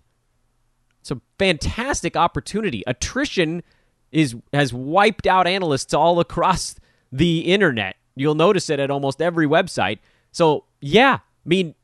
[1.01, 2.83] It's a fantastic opportunity.
[2.87, 3.63] Attrition
[4.11, 6.75] is has wiped out analysts all across
[7.13, 7.97] the internet.
[8.17, 9.99] You'll notice it at almost every website.
[10.39, 11.75] So, yeah, I mean,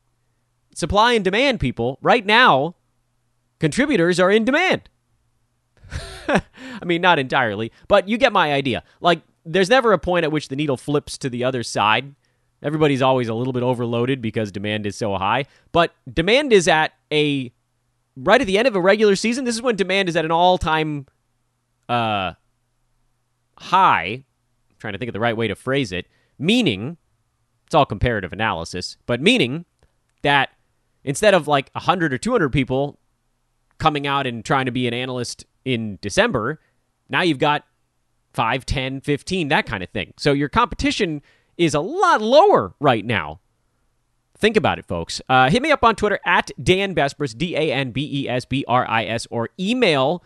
[0.73, 1.99] supply and demand, people.
[2.01, 2.75] Right now,
[3.59, 4.87] contributors are in demand.
[6.29, 8.85] I mean, not entirely, but you get my idea.
[9.01, 12.15] Like, there's never a point at which the needle flips to the other side.
[12.63, 16.93] Everybody's always a little bit overloaded because demand is so high, but demand is at
[17.11, 17.51] a
[18.15, 19.43] right at the end of a regular season.
[19.43, 21.07] This is when demand is at an all-time
[21.89, 22.31] uh
[23.57, 24.23] high.
[24.69, 26.07] I'm trying to think of the right way to phrase it,
[26.39, 26.95] meaning
[27.65, 29.65] it's all comparative analysis, but meaning
[30.21, 30.49] that
[31.03, 32.99] instead of like 100 or 200 people
[33.77, 36.59] coming out and trying to be an analyst in December,
[37.09, 37.65] now you've got
[38.33, 40.13] 5, 10, 15, that kind of thing.
[40.17, 41.21] So your competition
[41.57, 43.39] is a lot lower right now.
[44.37, 45.21] Think about it, folks.
[45.29, 48.43] Uh, hit me up on Twitter at Dan Besbris, D A N B E S
[48.43, 50.23] B R I S, or email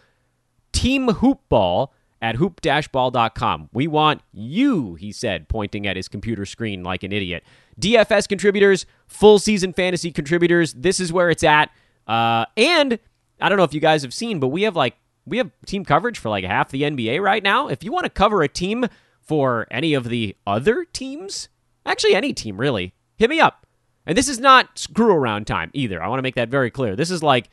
[0.72, 1.90] Team Hoopball
[2.22, 3.70] at hoop-ball.com.
[3.72, 7.44] We want you, he said, pointing at his computer screen like an idiot.
[7.80, 11.70] DFS contributors, full season fantasy contributors, this is where it's at.
[12.08, 13.00] Uh, and
[13.40, 15.86] I don't know if you guys have seen, but we have like we have team
[15.86, 17.68] coverage for like half the NBA right now.
[17.68, 18.88] If you want to cover a team
[19.22, 21.50] for any of the other teams,
[21.86, 23.66] actually any team really, hit me up.
[24.06, 26.02] And this is not screw around time either.
[26.02, 26.96] I want to make that very clear.
[26.96, 27.50] This is like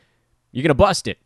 [0.53, 1.19] you're going to bust it.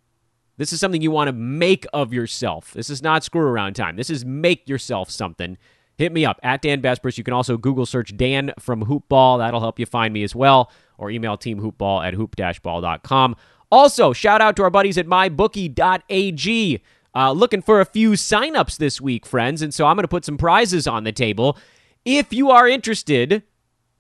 [0.61, 2.75] This is something you want to make of yourself.
[2.75, 3.97] This is not screw around time.
[3.97, 5.57] This is make yourself something.
[5.97, 7.17] Hit me up at Dan Besbris.
[7.17, 9.39] You can also Google search Dan from Hoopball.
[9.39, 10.71] That'll help you find me as well.
[10.99, 13.37] Or email teamhoopball at hoop-ball.com.
[13.73, 16.83] Also, shout out to our buddies at mybookie.ag.
[17.15, 19.63] Uh, looking for a few signups this week, friends.
[19.63, 21.57] And so I'm going to put some prizes on the table.
[22.05, 23.45] If you are interested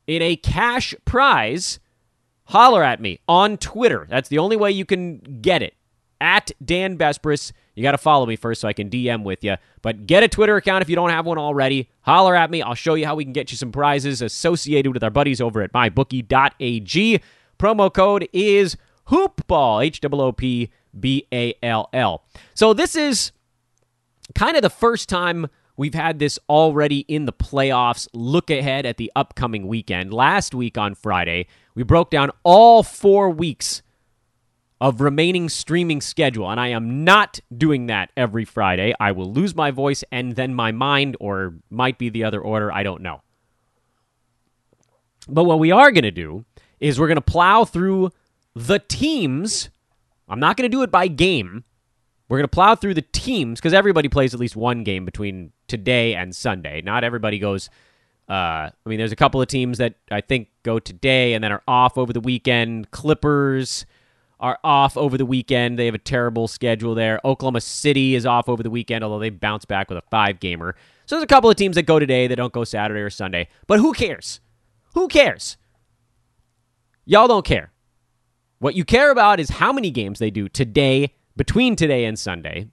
[0.07, 1.81] in a cash prize,
[2.44, 4.07] holler at me on Twitter.
[4.11, 5.73] That's the only way you can get it
[6.20, 7.52] at Dan Besbris.
[7.74, 9.56] You got to follow me first so I can DM with you.
[9.83, 11.88] But get a Twitter account if you don't have one already.
[12.02, 12.62] Holler at me.
[12.62, 15.62] I'll show you how we can get you some prizes associated with our buddies over
[15.62, 17.20] at mybookie.ag.
[17.59, 18.76] Promo code is
[19.09, 22.24] hoopball, H O O P B A L L.
[22.54, 23.33] So this is
[24.35, 28.09] kind of the first time we've had this already in the playoffs.
[28.12, 30.12] Look ahead at the upcoming weekend.
[30.12, 33.83] Last week on Friday, we broke down all four weeks
[34.81, 36.51] of remaining streaming schedule.
[36.51, 38.95] And I am not doing that every Friday.
[38.99, 42.73] I will lose my voice and then my mind, or might be the other order.
[42.73, 43.21] I don't know.
[45.29, 46.45] But what we are going to do
[46.81, 48.11] is we're going to plow through
[48.55, 49.69] the teams.
[50.29, 51.64] I'm not going to do it by game.
[52.29, 55.53] We're going to plow through the teams because everybody plays at least one game between
[55.66, 56.81] today and Sunday.
[56.81, 57.69] Not everybody goes.
[58.29, 61.51] Uh, I mean, there's a couple of teams that I think go today and then
[61.51, 62.93] are off over the weekend.
[62.93, 63.85] Clippers,
[64.40, 65.79] are off over the weekend.
[65.79, 67.20] They have a terrible schedule there.
[67.24, 70.74] Oklahoma City is off over the weekend, although they bounce back with a five gamer.
[71.07, 73.48] So there's a couple of teams that go today that don't go Saturday or Sunday.
[73.66, 74.40] But who cares?
[74.94, 75.57] Who cares?
[77.05, 77.70] Y'all don't care.
[78.59, 82.68] What you care about is how many games they do today, between today and Sunday,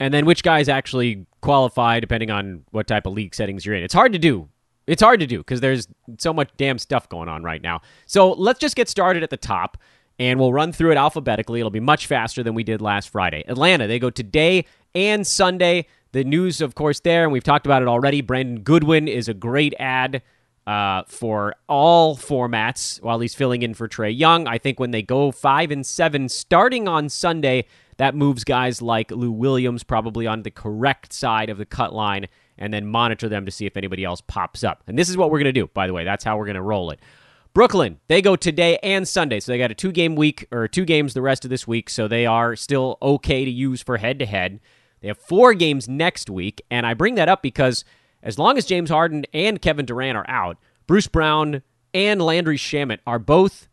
[0.00, 3.82] and then which guys actually qualify depending on what type of league settings you're in.
[3.82, 4.48] It's hard to do.
[4.86, 7.80] It's hard to do because there's so much damn stuff going on right now.
[8.06, 9.78] So let's just get started at the top
[10.18, 11.60] and we'll run through it alphabetically.
[11.60, 13.44] It'll be much faster than we did last Friday.
[13.48, 15.86] Atlanta, they go today and Sunday.
[16.12, 18.20] The news, of course, there, and we've talked about it already.
[18.20, 20.22] Brandon Goodwin is a great ad
[20.66, 24.46] uh, for all formats while he's filling in for Trae Young.
[24.46, 29.10] I think when they go five and seven starting on Sunday, that moves guys like
[29.10, 33.44] Lou Williams probably on the correct side of the cut line and then monitor them
[33.44, 34.82] to see if anybody else pops up.
[34.86, 36.04] And this is what we're going to do, by the way.
[36.04, 37.00] That's how we're going to roll it.
[37.54, 39.38] Brooklyn, they go today and Sunday.
[39.38, 41.88] So they got a two game week or two games the rest of this week.
[41.88, 44.58] So they are still okay to use for head to head.
[45.00, 46.62] They have four games next week.
[46.68, 47.84] And I bring that up because
[48.24, 51.62] as long as James Harden and Kevin Durant are out, Bruce Brown
[51.92, 53.68] and Landry Shamet are both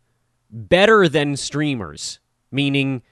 [0.48, 2.20] better than streamers,
[2.52, 3.02] meaning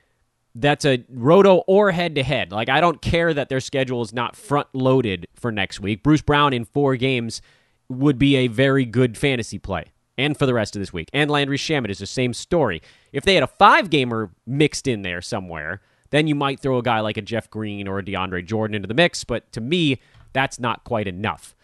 [0.54, 2.52] that's a roto or head to head.
[2.52, 6.04] Like, I don't care that their schedule is not front loaded for next week.
[6.04, 7.42] Bruce Brown in four games
[7.88, 9.86] would be a very good fantasy play.
[10.20, 11.08] And for the rest of this week.
[11.12, 12.82] And Landry Shamet is the same story.
[13.12, 15.80] If they had a five gamer mixed in there somewhere,
[16.10, 18.86] then you might throw a guy like a Jeff Green or a DeAndre Jordan into
[18.86, 19.24] the mix.
[19.24, 20.00] But to me,
[20.32, 21.54] that's not quite enough.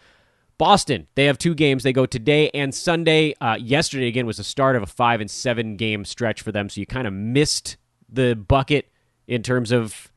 [0.57, 1.83] Boston, they have two games.
[1.83, 3.35] They go today and Sunday.
[3.39, 6.67] Uh, yesterday, again, was the start of a five and seven game stretch for them.
[6.67, 7.77] So you kind of missed
[8.09, 8.89] the bucket
[9.27, 10.11] in terms of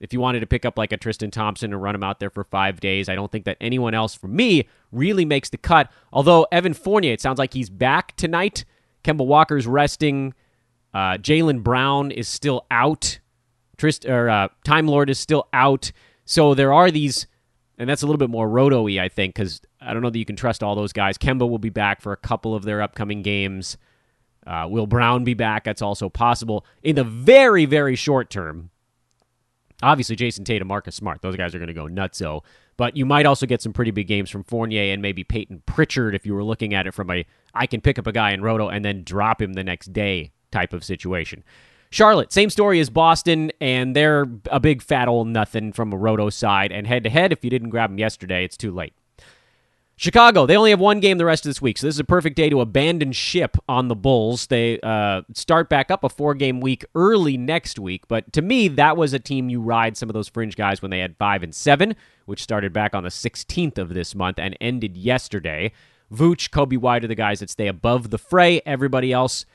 [0.00, 2.30] if you wanted to pick up like a Tristan Thompson and run him out there
[2.30, 3.08] for five days.
[3.08, 5.90] I don't think that anyone else, for me, really makes the cut.
[6.12, 8.64] Although Evan Fournier, it sounds like he's back tonight.
[9.02, 10.34] Kemba Walker's resting.
[10.92, 13.18] Uh, Jaylen Brown is still out.
[13.76, 15.90] Trist or uh, Time Lord is still out.
[16.24, 17.26] So there are these,
[17.78, 20.24] and that's a little bit more roto-y, I think, because I don't know that you
[20.24, 21.18] can trust all those guys.
[21.18, 23.76] Kemba will be back for a couple of their upcoming games.
[24.46, 25.64] Uh, will Brown be back?
[25.64, 26.64] That's also possible.
[26.82, 28.70] In the very, very short term,
[29.84, 32.42] obviously Jayson Tatum, Marcus Smart, those guys are going to go nutso.
[32.76, 36.14] But you might also get some pretty big games from Fournier and maybe Payton Pritchard
[36.14, 38.42] if you were looking at it from a I can pick up a guy in
[38.42, 41.44] Roto and then drop him the next day type of situation.
[41.90, 46.28] Charlotte, same story as Boston, and they're a big fat old nothing from a Roto
[46.28, 46.72] side.
[46.72, 48.94] And head to head, if you didn't grab them yesterday, it's too late.
[49.96, 52.04] Chicago, they only have one game the rest of this week, so this is a
[52.04, 54.48] perfect day to abandon ship on the Bulls.
[54.48, 58.66] They uh, start back up a four game week early next week, but to me,
[58.68, 61.44] that was a team you ride some of those fringe guys when they had five
[61.44, 61.94] and seven,
[62.26, 65.70] which started back on the 16th of this month and ended yesterday.
[66.12, 68.60] Vooch, Coby White are the guys that stay above the fray.
[68.66, 69.46] Everybody else,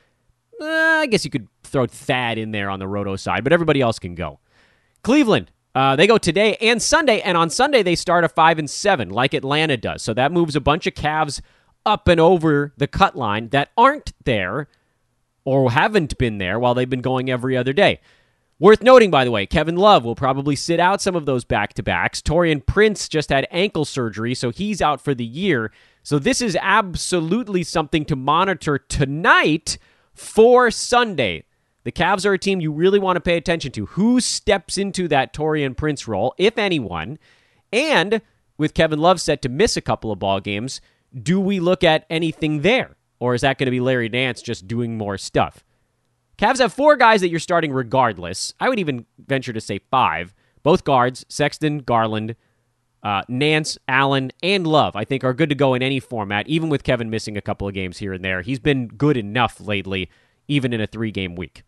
[0.58, 3.82] uh, I guess you could throw Thad in there on the roto side, but everybody
[3.82, 4.40] else can go.
[5.02, 8.68] Cleveland, uh, they go today and Sunday, and on Sunday they start a five and
[8.68, 10.02] seven, like Atlanta does.
[10.02, 11.40] So that moves a bunch of Cavs
[11.86, 14.68] up and over the cut line that aren't there
[15.44, 18.00] or haven't been there while they've been going every other day.
[18.58, 21.72] Worth noting, by the way, Kevin Love will probably sit out some of those back
[21.74, 22.20] to backs.
[22.20, 25.72] Taurean Prince just had ankle surgery, so he's out for the year.
[26.02, 29.78] So this is absolutely something to monitor tonight
[30.12, 31.44] for Sunday.
[31.82, 33.86] The Cavs are a team you really want to pay attention to.
[33.86, 37.18] Who steps into that Taurean Prince role, if anyone?
[37.72, 38.20] And
[38.58, 40.82] with Kevin Love set to miss a couple of ball games,
[41.22, 42.96] do we look at anything there?
[43.18, 45.64] Or is that going to be Larry Nance just doing more stuff?
[46.36, 48.52] Cavs have four guys that you're starting regardless.
[48.60, 50.34] I would even venture to say five.
[50.62, 52.36] Both guards, Sexton, Garland,
[53.02, 56.68] uh, Nance, Allen, and Love, I think are good to go in any format, even
[56.68, 58.42] with Kevin missing a couple of games here and there.
[58.42, 60.10] He's been good enough lately,
[60.48, 61.62] even in a three game week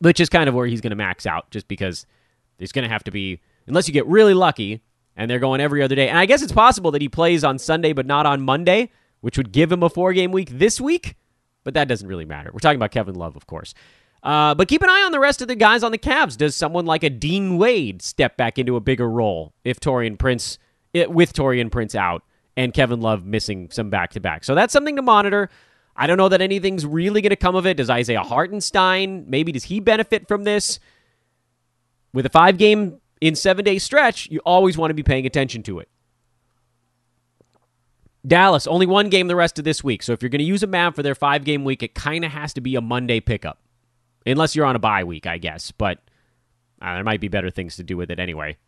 [0.00, 2.06] which is kind of where he's going to max out just because
[2.58, 4.82] there's going to have to be, unless you get really lucky
[5.16, 6.08] and they're going every other day.
[6.08, 9.36] And I guess it's possible that he plays on Sunday but not on Monday, which
[9.36, 11.16] would give him a four game week this week,
[11.64, 12.50] but that doesn't really matter.
[12.52, 13.74] We're talking about Kevin Love, of course.
[14.22, 16.36] Uh, but keep an eye on the rest of the guys on the Cavs.
[16.36, 20.58] Does someone like a Dean Wade step back into a bigger role if Taurean Prince,
[20.92, 22.22] it, with Taurean Prince out
[22.56, 24.44] and Kevin Love missing some back to back?
[24.44, 25.48] So that's something to monitor.
[25.96, 27.76] I don't know that anything's really going to come of it.
[27.76, 30.78] Does Isaiah Hartenstein, maybe does he benefit from this?
[32.12, 35.62] With a five game in seven day stretch, you always want to be paying attention
[35.64, 35.88] to it.
[38.26, 40.02] Dallas, only one game the rest of this week.
[40.02, 42.24] So if you're going to use a map for their five game week, it kind
[42.24, 43.58] of has to be a Monday pickup.
[44.26, 45.70] Unless you're on a bye week, I guess.
[45.70, 45.98] But
[46.82, 48.58] uh, there might be better things to do with it anyway.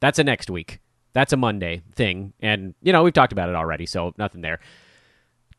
[0.00, 0.80] That's a next week.
[1.12, 2.32] That's a Monday thing.
[2.40, 4.60] And, you know, we've talked about it already, so nothing there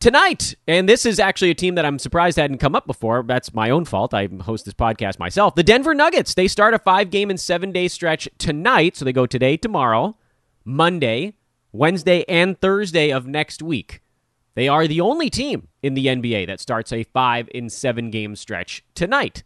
[0.00, 0.54] tonight.
[0.66, 3.22] And this is actually a team that I'm surprised hadn't come up before.
[3.22, 4.14] That's my own fault.
[4.14, 5.54] I host this podcast myself.
[5.54, 6.34] The Denver Nuggets.
[6.34, 8.96] They start a five game and seven day stretch tonight.
[8.96, 10.16] So they go today, tomorrow,
[10.64, 11.34] Monday,
[11.72, 14.00] Wednesday, and Thursday of next week.
[14.54, 18.34] They are the only team in the NBA that starts a five in seven game
[18.36, 19.42] stretch tonight.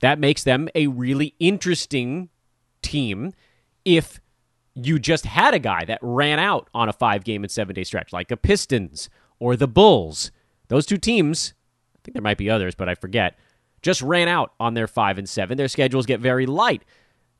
[0.00, 2.28] That makes them a really interesting
[2.82, 3.32] team
[3.84, 4.20] if
[4.74, 7.84] you just had a guy that ran out on a five game and seven day
[7.84, 10.30] stretch, like a Pistons or the Bulls.
[10.68, 11.54] Those two teams,
[11.94, 13.38] I think there might be others, but I forget,
[13.82, 15.58] just ran out on their five and seven.
[15.58, 16.82] Their schedules get very light.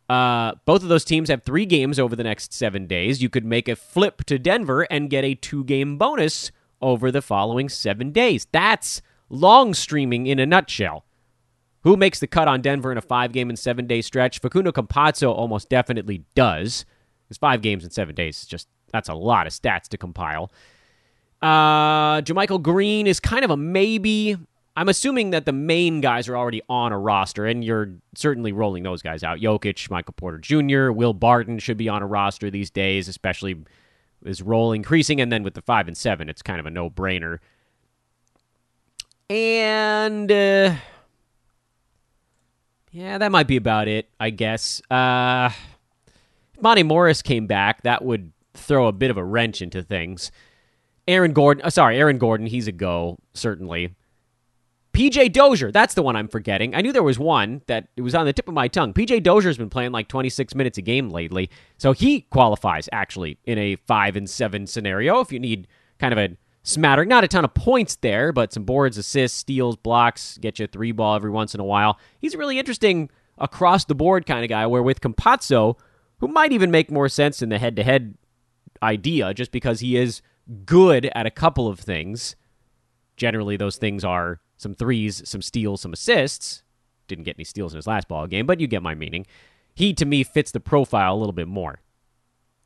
[0.09, 3.23] Uh, both of those teams have three games over the next seven days.
[3.23, 6.53] You could make a flip to Denver and get a two game bonus
[6.83, 8.47] over the following seven days.
[8.53, 9.01] That's
[9.31, 11.07] long streaming in a nutshell.
[11.83, 14.41] Who makes the cut on Denver in a five game and seven day stretch?
[14.41, 16.85] Facundo Campazzo almost definitely does.
[17.31, 18.45] It's five games in seven days.
[18.45, 20.53] Just that's a lot of stats to compile.
[21.45, 24.37] Uh, Green is kind of a maybe.
[24.77, 28.83] I'm assuming that the main guys are already on a roster, and you're certainly rolling
[28.83, 29.39] those guys out.
[29.39, 33.57] Jokic, Michael Porter Jr., Will Barton should be on a roster these days, especially
[34.25, 35.21] his role increasing.
[35.21, 37.39] And then with the five and seven, it's kind of a no brainer.
[39.31, 40.75] And uh,
[42.91, 44.83] yeah, that might be about it, I guess.
[44.91, 45.51] Uh,
[46.55, 50.33] if Monte Morris came back, that would throw a bit of a wrench into things.
[51.07, 53.95] Aaron Gordon, uh, sorry, Aaron Gordon, he's a go, certainly.
[54.93, 56.75] PJ Dozier, that's the one I'm forgetting.
[56.75, 58.95] I knew there was one that it was on the tip of my tongue.
[58.95, 63.59] PJ Dozier's been playing like 26 minutes a game lately, so he qualifies actually in
[63.59, 65.67] a 5 and 7 scenario if you need
[65.99, 69.77] kind of a smattering, not a ton of points there, but some boards, assists, steals,
[69.77, 71.99] blocks, get you a 3 ball every once in a while.
[72.21, 75.77] He's a really interesting across the board kind of guy where with Campazzo,
[76.19, 78.17] who might even make more sense in the head-to-head
[78.81, 80.23] idea just because he is
[80.65, 82.37] good at a couple of things.
[83.17, 86.63] Generally, those things are some threes, some steals, some assists.
[87.07, 89.27] Didn't get any steals in his last ball game, but you get my meaning.
[89.75, 91.81] He, to me, fits the profile a little bit more.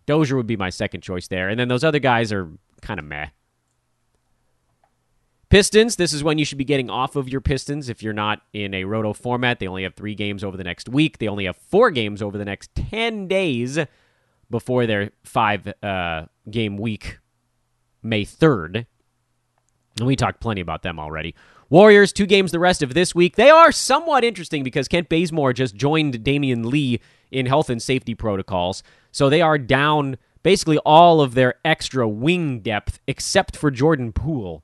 [0.07, 1.49] Dozier would be my second choice there.
[1.49, 2.49] And then those other guys are
[2.81, 3.29] kind of meh.
[5.49, 8.43] Pistons, this is when you should be getting off of your Pistons if you're not
[8.53, 9.59] in a roto format.
[9.59, 11.19] They only have three games over the next week.
[11.19, 13.79] They only have four games over the next 10 days
[14.51, 17.19] before their five uh, game week,
[18.03, 18.87] May 3rd.
[19.99, 21.35] And we talked plenty about them already.
[21.71, 23.37] Warriors, two games the rest of this week.
[23.37, 28.15] They are somewhat interesting because Kent Bazemore just joined Damion Lee in health and safety
[28.15, 28.83] protocols.
[29.13, 34.63] So they are down basically all of their extra wing depth except for Jordan Poole.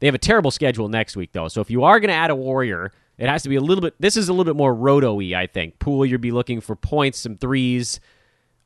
[0.00, 1.48] They have a terrible schedule next week, though.
[1.48, 3.80] So if you are going to add a Warrior, it has to be a little
[3.80, 3.94] bit.
[3.98, 5.78] This is a little bit more roto I think.
[5.78, 8.00] Poole, you'll be looking for points, some threes,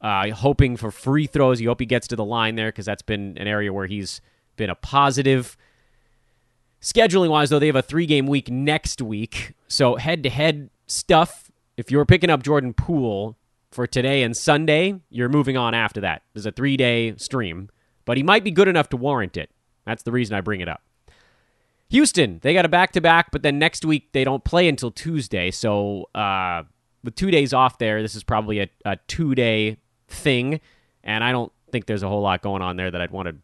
[0.01, 1.61] uh, hoping for free throws.
[1.61, 4.21] You hope he gets to the line there because that's been an area where he's
[4.57, 5.57] been a positive.
[6.81, 9.53] Scheduling wise, though, they have a three game week next week.
[9.69, 13.37] So head to head stuff, if you're picking up Jordan Poole
[13.71, 16.23] for today and Sunday, you're moving on after that.
[16.35, 17.69] There's a three day stream,
[18.05, 19.51] but he might be good enough to warrant it.
[19.87, 20.83] That's the reason I bring it up.
[21.91, 24.91] Houston, they got a back to back, but then next week they don't play until
[24.91, 25.51] Tuesday.
[25.51, 26.63] So uh,
[27.03, 29.77] with two days off there, this is probably a, a two day
[30.11, 30.61] thing.
[31.03, 33.37] And I don't think there's a whole lot going on there that I'd want to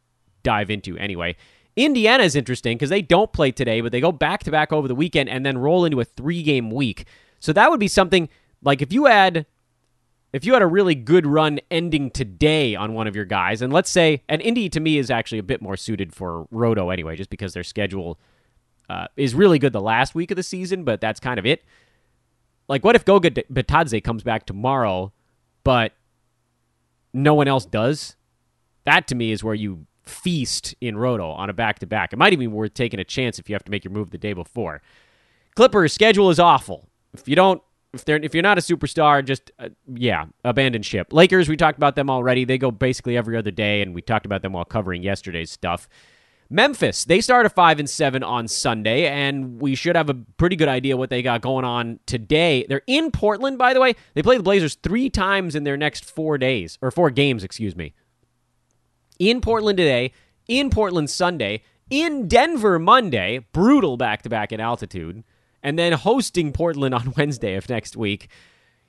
[0.43, 1.37] dive into anyway.
[1.77, 4.89] Indiana is interesting because they don't play today, but they go back to back over
[4.89, 7.07] the weekend and then roll into a three game week.
[7.39, 8.29] So that would be something
[8.63, 9.47] like if you had
[10.33, 13.73] if you had a really good run ending today on one of your guys, and
[13.73, 17.17] let's say, and Indy to me is actually a bit more suited for Roto anyway,
[17.17, 18.19] just because their schedule
[18.91, 21.65] uh, is really good the last week of the season, but that's kind of it.
[22.69, 25.13] Like, what if Goga Bitadze comes back tomorrow,
[25.65, 25.93] but
[27.17, 28.17] no one else does?
[28.85, 32.13] That to me is where you feast in Roto on a back to back.
[32.13, 34.11] It might even be worth taking a chance if you have to make your move
[34.11, 34.83] the day before.
[35.57, 36.89] Clippers schedule is awful.
[37.15, 37.63] If you don't,
[37.93, 41.13] if they're if you're not a superstar, just uh, yeah, abandon ship.
[41.13, 42.45] Lakers, we talked about them already.
[42.45, 45.89] They go basically every other day, and we talked about them while covering yesterday's stuff.
[46.49, 50.57] Memphis, they start at five and seven on Sunday, and we should have a pretty
[50.57, 52.65] good idea what they got going on today.
[52.69, 53.95] They're in Portland, by the way.
[54.15, 57.75] They play the Blazers three times in their next four days or four games, excuse
[57.75, 57.95] me
[59.19, 60.13] in Portland today,
[60.49, 65.25] in Portland Sunday, in Denver Monday, brutal back to back at altitude,
[65.63, 68.29] and then hosting Portland on Wednesday of next week.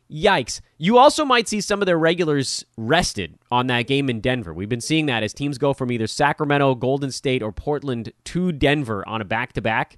[0.10, 0.62] Yikes.
[0.78, 4.54] You also might see some of their regulars rested on that game in Denver.
[4.54, 8.52] We've been seeing that as teams go from either Sacramento, Golden State, or Portland to
[8.52, 9.98] Denver on a back to back.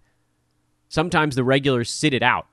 [0.88, 2.48] Sometimes the regulars sit it out.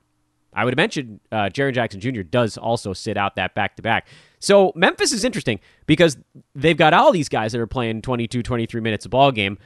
[0.53, 2.21] I would mention uh, Jaren Jackson Jr.
[2.21, 4.07] does also sit out that back to back.
[4.39, 6.17] So Memphis is interesting because
[6.55, 9.57] they've got all these guys that are playing 22, 23 minutes a ball game.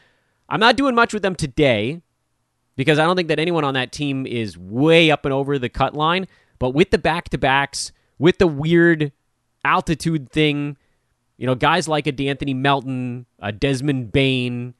[0.49, 2.01] I'm not doing much with them today
[2.75, 5.69] because I don't think that anyone on that team is way up and over the
[5.69, 6.27] cut line.
[6.62, 9.12] But with the back to backs, with the weird
[9.66, 10.78] altitude thing,
[11.38, 14.76] you know, guys like a D'Anthony Melton, a Desmond Bane,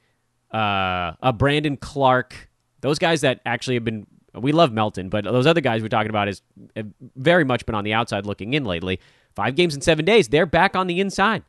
[0.54, 2.52] uh, a Brandon Clarke,
[2.82, 4.06] those guys that actually have been.
[4.36, 6.44] We love Melton, but those other guys we're talking about is
[7.16, 9.00] very much been on the outside looking in lately.
[9.36, 11.44] Five games in seven days, they're back on the inside.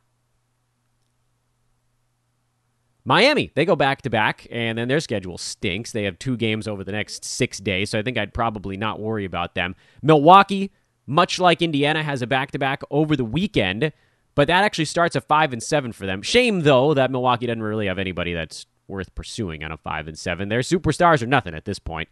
[3.05, 5.91] Miami, they go back to back, and then their schedule stinks.
[5.91, 8.99] They have two games over the next six days, so I think I'd probably not
[8.99, 9.75] worry about them.
[10.01, 10.71] Milwaukee,
[11.05, 13.91] much like Indiana, has a back to back over the weekend,
[14.35, 16.21] but that actually starts at five and seven for them.
[16.21, 20.17] Shame though that Milwaukee doesn't really have anybody that's worth pursuing on a five and
[20.17, 20.47] seven.
[20.49, 22.07] Their superstars are nothing at this point.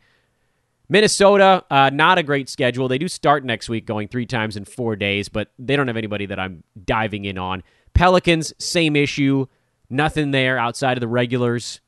[0.89, 2.89] Minnesota, uh, not a great schedule.
[2.89, 5.95] They do start next week, going three times in four days, but they don't have
[5.95, 7.63] anybody that I'm diving in on.
[7.93, 9.45] Pelicans, same issue.
[9.91, 11.81] Nothing there outside of the regulars.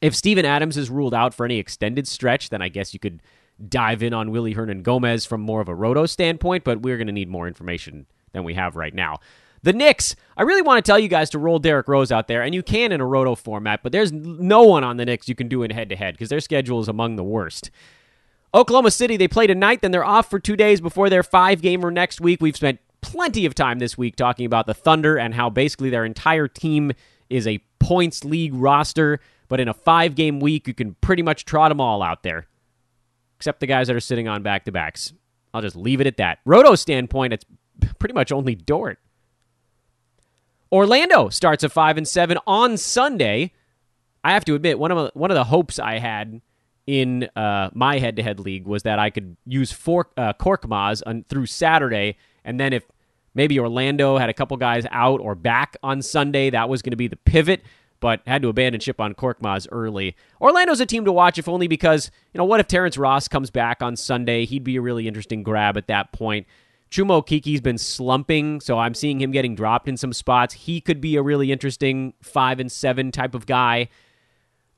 [0.00, 3.22] If Steven Adams is ruled out for any extended stretch, then I guess you could
[3.68, 7.12] dive in on Willy Hernangomez from more of a roto standpoint, but we're going to
[7.12, 9.18] need more information than we have right now.
[9.62, 12.42] The Knicks, I really want to tell you guys to roll Derrick Rose out there,
[12.42, 15.34] and you can in a roto format, but there's no one on the Knicks you
[15.34, 17.70] can do in head to head because their schedule is among the worst.
[18.54, 21.90] Oklahoma City, they play tonight, then they're off for two days before their five gamer
[21.90, 22.40] next week.
[22.40, 26.04] We've spent plenty of time this week talking about the Thunder and how basically their
[26.04, 26.90] entire team
[27.30, 31.44] is a points league roster, but in a five game week, you can pretty much
[31.44, 32.48] trot them all out there,
[33.36, 35.12] except the guys that are sitting on back to backs.
[35.54, 36.40] I'll just leave it at that.
[36.44, 37.44] Roto standpoint, it's
[38.00, 38.98] pretty much only Dort.
[40.72, 43.52] Orlando starts at five and seven on Sunday.
[44.24, 46.40] I have to admit, one of the, one of the hopes I had
[46.88, 51.46] in uh, my head-to-head league was that I could use for, uh, Korkmaz on, through
[51.46, 52.84] Saturday, and then if
[53.36, 56.96] maybe Orlando had a couple guys out or back on Sunday, that was going to
[56.96, 57.62] be the pivot.
[57.98, 60.16] But had to abandon ship on Korkmaz early.
[60.38, 63.50] Orlando's a team to watch, if only because you know what if Terrence Ross comes
[63.50, 64.44] back on Sunday?
[64.44, 66.46] He'd be a really interesting grab at that point.
[66.90, 70.52] Chuma Okeke's been slumping, so I'm seeing him getting dropped in some spots.
[70.52, 73.88] He could be a really interesting five and seven type of guy.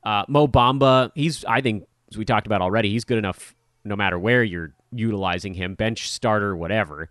[0.05, 3.55] Uh, Mo Bamba, he's I think as we talked about already, he's good enough
[3.85, 7.09] no matter where you're utilizing him, bench starter, whatever.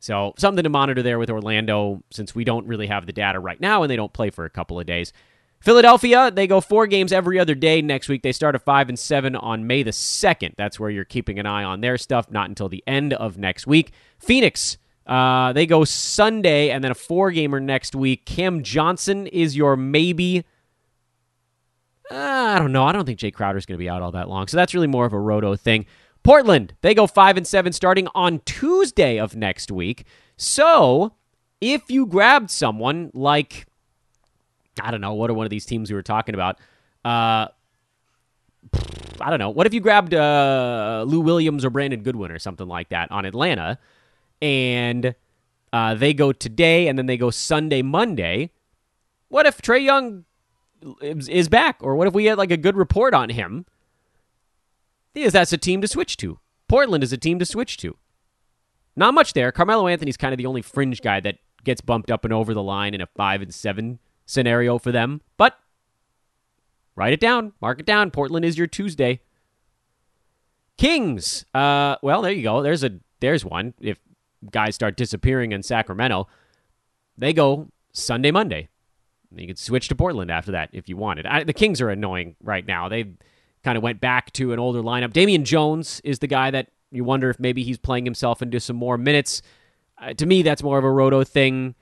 [0.00, 3.60] So something to monitor there with Orlando since we don't really have the data right
[3.60, 5.12] now and they don't play for a couple of days.
[5.60, 8.22] Philadelphia, they go four games every other day next week.
[8.22, 10.54] They start at five and seven on May the second.
[10.56, 12.30] That's where you're keeping an eye on their stuff.
[12.30, 13.90] Not until the end of next week.
[14.20, 18.24] Phoenix, uh, they go Sunday and then a four gamer next week.
[18.24, 20.44] Cam Johnson is your maybe.
[22.10, 22.84] Uh, I don't know.
[22.84, 24.46] I don't think Jae Crowder is going to be out all that long.
[24.46, 25.86] So that's really more of a roto thing.
[26.28, 30.04] Portland, they go 5 and 7 starting on Tuesday of next week.
[30.36, 31.14] So,
[31.58, 33.64] if you grabbed someone like
[34.78, 36.58] I don't know, what are one of these teams we were talking about?
[37.02, 37.48] Uh
[39.22, 39.48] I don't know.
[39.48, 43.24] What if you grabbed uh, Lou Williams or Brandon Goodwin or something like that on
[43.24, 43.78] Atlanta,
[44.42, 45.14] and
[45.72, 48.50] uh, they go today and then they go Sunday, Monday?
[49.28, 50.26] What if Trae Young
[51.00, 53.64] is back, or what if we had like a good report on him?
[55.18, 56.38] Because that's a team to switch to.
[56.68, 57.96] Portland is a team to switch to.
[58.94, 59.50] Not much there.
[59.50, 62.62] Carmelo Anthony's kind of the only fringe guy that gets bumped up and over the
[62.62, 65.20] line in a five and seven scenario for them.
[65.36, 65.58] But
[66.94, 68.12] write it down, mark it down.
[68.12, 69.20] Portland is your Tuesday.
[70.76, 71.44] Kings.
[71.52, 72.62] Uh, well, there you go.
[72.62, 73.74] There's a there's one.
[73.80, 73.98] If
[74.52, 76.28] guys start disappearing in Sacramento,
[77.16, 78.68] they go Sunday, Monday.
[79.34, 81.26] You could switch to Portland after that if you wanted.
[81.26, 82.88] I, the Kings are annoying right now.
[82.88, 83.14] They
[83.64, 85.12] kind of went back to an older lineup.
[85.12, 88.76] Damian Jones is the guy that you wonder if maybe he's playing himself into some
[88.76, 89.42] more minutes.
[90.00, 91.74] Uh, to me, that's more of a roto thing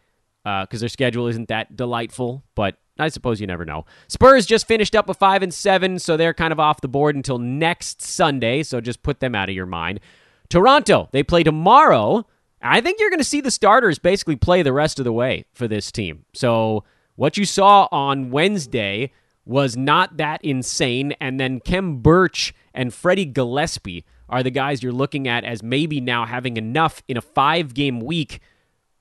[0.42, 2.44] because uh, their schedule isn't that delightful.
[2.54, 3.84] But I suppose you never know.
[4.08, 7.14] Spurs just finished up a five and seven, so they're kind of off the board
[7.16, 8.62] until next Sunday.
[8.62, 10.00] So just put them out of your mind.
[10.48, 12.26] Toronto, they play tomorrow.
[12.62, 15.44] I think you're going to see the starters basically play the rest of the way
[15.52, 16.24] for this team.
[16.32, 16.84] So
[17.16, 19.12] what you saw on Wednesday
[19.46, 21.12] was not that insane.
[21.20, 26.00] And then Khem Birch and Freddie Gillespie are the guys you're looking at as maybe
[26.00, 28.40] now having enough in a five game week.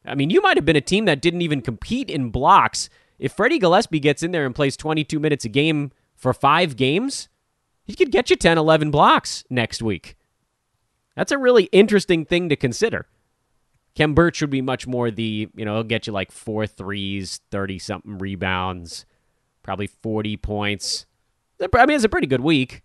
[0.06, 2.90] I mean, you might have been a team that didn't even compete in blocks.
[3.18, 7.28] If Freddie Gillespie gets in there and plays 22 minutes a game for five games,
[7.84, 10.16] he could get you 10, 11 blocks next week.
[11.16, 13.08] That's a really interesting thing to consider.
[13.96, 17.40] Khem Birch would be much more the, you know, he'll get you like four threes,
[17.50, 19.06] 30 something rebounds,
[19.66, 21.08] probably 40 points.
[21.60, 22.84] I mean, it's a pretty good week,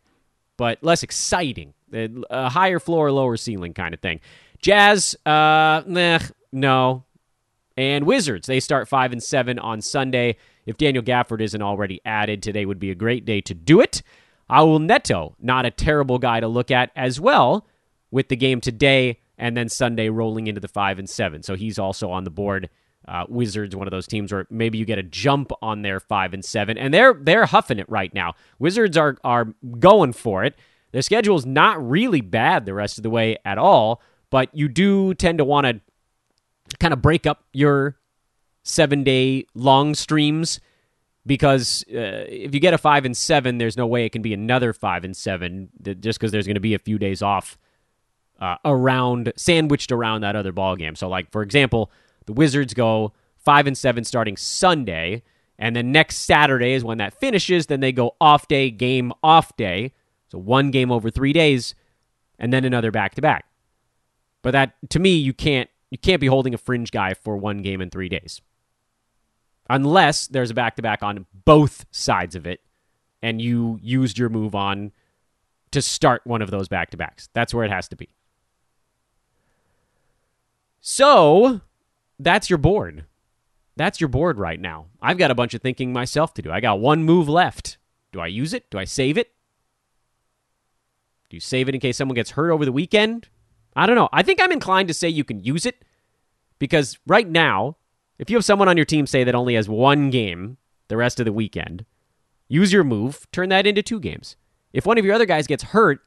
[0.56, 1.74] but less exciting.
[1.92, 4.20] A higher floor, lower ceiling kind of thing.
[4.62, 5.82] Jazz, uh,
[6.52, 7.04] no.
[7.76, 10.36] And Wizards, they start 5 and 7 on Sunday.
[10.64, 14.02] If Daniel Gafford isn't already added, today would be a great day to do it.
[14.50, 17.66] Raul Neto, not a terrible guy to look at as well,
[18.10, 21.42] with the game today and then Sunday rolling into the five and seven.
[21.42, 22.70] So he's also on the board.
[23.08, 26.34] Uh, Wizards, one of those teams where maybe you get a jump on their five
[26.34, 28.34] and seven, and they're they're huffing it right now.
[28.58, 30.54] Wizards are are going for it.
[30.92, 35.14] Their schedule's not really bad the rest of the way at all, but you do
[35.14, 35.80] tend to want to
[36.78, 37.96] kind of break up your
[38.62, 40.60] seven day long streams
[41.26, 44.34] because uh, if you get a five and seven, there's no way it can be
[44.34, 45.68] another five and seven
[46.00, 47.58] just because there's going to be a few days off
[48.40, 50.96] uh, around sandwiched around that other ball game.
[50.96, 51.90] So, like for example,
[52.30, 55.24] the Wizards go five and seven starting Sunday,
[55.58, 57.66] and then next Saturday is when that finishes.
[57.66, 59.92] Then they go off day, game off day.
[60.28, 61.74] So one game over three days,
[62.38, 63.46] and then another back to back.
[64.42, 67.62] But that to me, you can't you can't be holding a fringe guy for one
[67.62, 68.40] game in three days,
[69.68, 72.60] unless there's a back to back on both sides of it,
[73.20, 74.92] and you used your move on
[75.72, 77.28] to start one of those back to backs.
[77.32, 78.08] That's where it has to be.
[80.80, 81.60] So
[82.24, 83.04] that's your board.
[83.76, 84.86] That's your board right now.
[85.00, 86.50] I've got a bunch of thinking myself to do.
[86.52, 87.78] I got one move left.
[88.12, 88.68] Do I use it?
[88.70, 89.32] Do I save it?
[91.30, 93.28] Do you save it in case someone gets hurt over the weekend?
[93.76, 94.08] I don't know.
[94.12, 95.84] I think I'm inclined to say you can use it
[96.60, 97.78] Because right now,
[98.18, 100.58] if you have someone on your team say that only has one game
[100.88, 101.84] the rest of the weekend,
[102.48, 104.36] use your move, turn that into two games.
[104.72, 106.00] If one of your other guys gets hurt,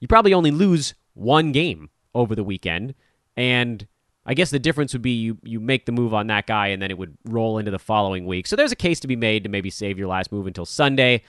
[0.00, 2.94] you probably only lose one game over the weekend.
[3.36, 3.86] And
[4.30, 6.80] I guess the difference would be you, you make the move on that guy and
[6.80, 8.46] then it would roll into the following week.
[8.46, 11.24] So there's a case to be made to maybe save your last move until Sunday.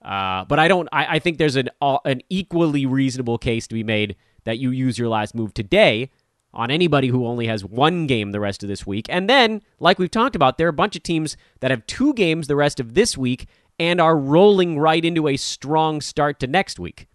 [0.00, 0.88] Uh, but I don't.
[0.92, 4.70] I, I think there's an uh, an equally reasonable case to be made that you
[4.70, 6.08] use your last move today
[6.54, 9.06] on anybody who only has one game the rest of this week.
[9.08, 12.14] And then, like we've talked about, there are a bunch of teams that have two
[12.14, 13.48] games the rest of this week
[13.80, 17.08] and are rolling right into a strong start to next week.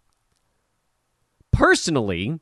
[1.53, 2.41] Personally,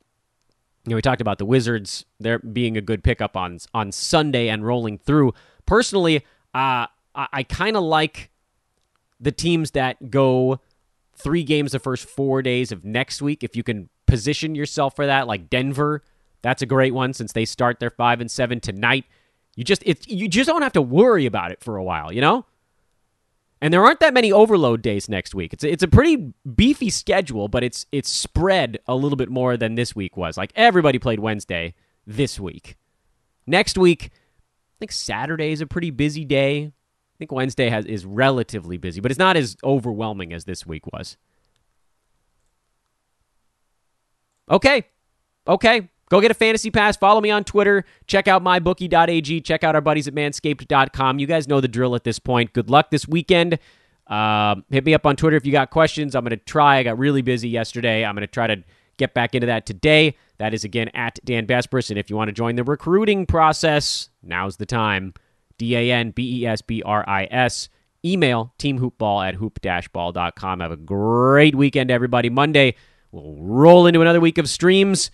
[0.89, 4.49] you know, we talked about the Wizards there being a good pickup on on Sunday
[4.49, 5.33] and rolling through.
[5.67, 6.25] Personally,
[6.55, 8.31] uh, I, I kind of like
[9.19, 10.59] the teams that go
[11.15, 13.43] three games the first four days of next week.
[13.43, 16.03] If you can position yourself for that, like Denver,
[16.41, 19.05] that's a great one since they start their five and seven tonight.
[19.55, 22.21] You just it you just don't have to worry about it for a while, you
[22.21, 22.45] know.
[23.61, 25.53] And there aren't that many overload days next week.
[25.53, 29.57] It's a, it's a pretty beefy schedule, but it's it's spread a little bit more
[29.57, 30.37] than this week was.
[30.37, 31.73] Like everybody played Wednesday
[32.07, 32.77] this week.
[33.45, 36.65] Next week, I think Saturday is a pretty busy day.
[36.67, 40.85] I think Wednesday has is relatively busy, but it's not as overwhelming as this week
[40.93, 41.17] was.
[44.49, 44.83] Okay.
[45.47, 45.89] Okay.
[46.09, 46.97] Go get a fantasy pass.
[46.97, 47.85] Follow me on Twitter.
[48.07, 49.41] Check out mybookie.ag.
[49.41, 51.19] Check out our buddies at manscaped.com.
[51.19, 52.51] You guys know the drill at this point.
[52.53, 53.59] Good luck this weekend.
[54.07, 56.15] Uh, hit me up on Twitter if you got questions.
[56.15, 56.77] I'm going to try.
[56.77, 58.03] I got really busy yesterday.
[58.03, 58.63] I'm going to try to
[58.97, 60.15] get back into that today.
[60.39, 61.91] That is again at Dan Besbris.
[61.91, 65.13] And if you want to join the recruiting process, now's the time.
[65.59, 67.69] D A N B E S B R I S.
[68.03, 70.59] Email teamhoopball at hoop-ball.com.
[70.61, 72.29] Have a great weekend, everybody.
[72.29, 72.75] Monday,
[73.11, 75.11] we'll roll into another week of streams.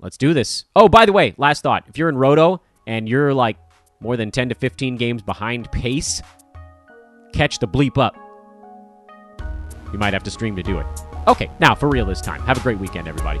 [0.00, 0.64] Let's do this.
[0.76, 1.84] Oh, by the way, last thought.
[1.88, 3.56] If you're in Roto and you're like
[4.00, 6.22] more than 10 to 15 games behind pace,
[7.32, 8.16] catch the bleep up.
[9.92, 10.86] You might have to stream to do it.
[11.26, 12.40] Okay, now for real this time.
[12.42, 13.40] Have a great weekend, everybody.